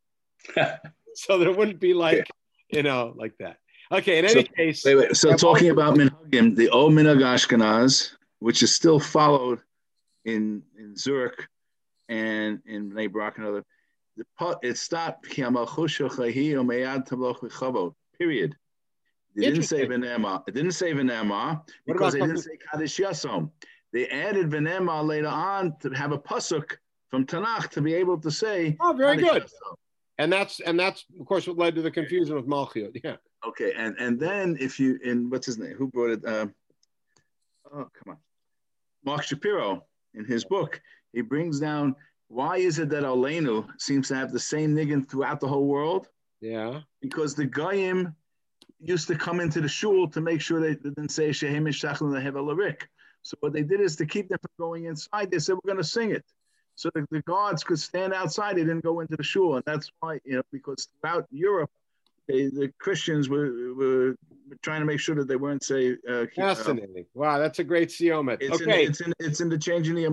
[1.14, 2.26] so there wouldn't be like,
[2.70, 3.58] you know, like that.
[3.90, 4.84] Okay, in any so, case.
[4.84, 5.16] Wait, wait.
[5.16, 9.60] So talking about Minhagim, the old Minhag Ashkenaz, which is still followed
[10.24, 11.46] in, in Zurich
[12.08, 13.64] and in Bnei Brak and other,
[14.16, 14.24] the,
[14.62, 15.28] it stopped,
[18.18, 18.56] period.
[19.34, 20.42] It didn't say V'ne'emar.
[20.46, 23.50] It didn't say V'ne'emar because they didn't say Kaddish Yasom.
[23.92, 26.76] They added V'ne'emar later on to have a pasuk
[27.10, 28.76] from Tanakh to be able to say.
[28.80, 29.44] Oh, very good.
[30.18, 33.00] And that's and that's of course what led to the confusion with Malchiot.
[33.02, 33.16] Yeah.
[33.46, 35.74] Okay, and and then if you in what's his name?
[35.76, 36.24] Who brought it?
[36.24, 36.46] Uh,
[37.72, 38.16] oh, come on,
[39.04, 39.84] Marc Shapiro
[40.14, 40.80] in his book
[41.12, 41.94] he brings down
[42.28, 46.08] why is it that Aleinu seems to have the same niggin throughout the whole world?
[46.40, 46.80] Yeah.
[47.02, 48.16] Because the Goyim
[48.80, 52.46] used to come into the shul to make sure they didn't say Shehemish Shachlin Hevel
[53.22, 55.82] So what they did is to keep them from going inside, they said, we're going
[55.82, 56.24] to sing it.
[56.74, 58.56] So the, the, guards could stand outside.
[58.56, 59.56] They didn't go into the shul.
[59.56, 61.70] And that's why, you know, because throughout Europe,
[62.28, 64.16] they, the Christians were, were
[64.62, 65.96] trying to make sure that they weren't say.
[66.08, 67.04] Uh, Fascinating!
[67.04, 68.38] Uh, wow, that's a great siomet.
[68.40, 70.04] It's okay, in, it's in it's in the changing the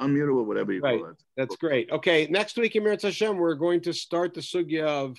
[0.00, 1.00] unmutable, whatever you right.
[1.00, 1.16] call it.
[1.36, 1.90] That's great.
[1.90, 5.18] Okay, next week in Meretz Hashem, we're going to start the sugya of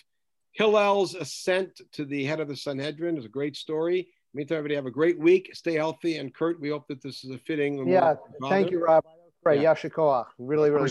[0.53, 3.17] Hillel's ascent to the head of the Sanhedrin.
[3.17, 4.09] It's a great story.
[4.34, 5.51] Meantime, everybody have a great week.
[5.53, 6.17] Stay healthy.
[6.17, 7.88] And Kurt, we hope that this is a fitting.
[7.88, 8.15] Yeah,
[8.49, 9.03] thank you, Rob.
[9.43, 9.73] Right, yeah.
[9.73, 10.27] Yasher Koach.
[10.38, 10.88] Really, really.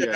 [0.00, 0.08] Good.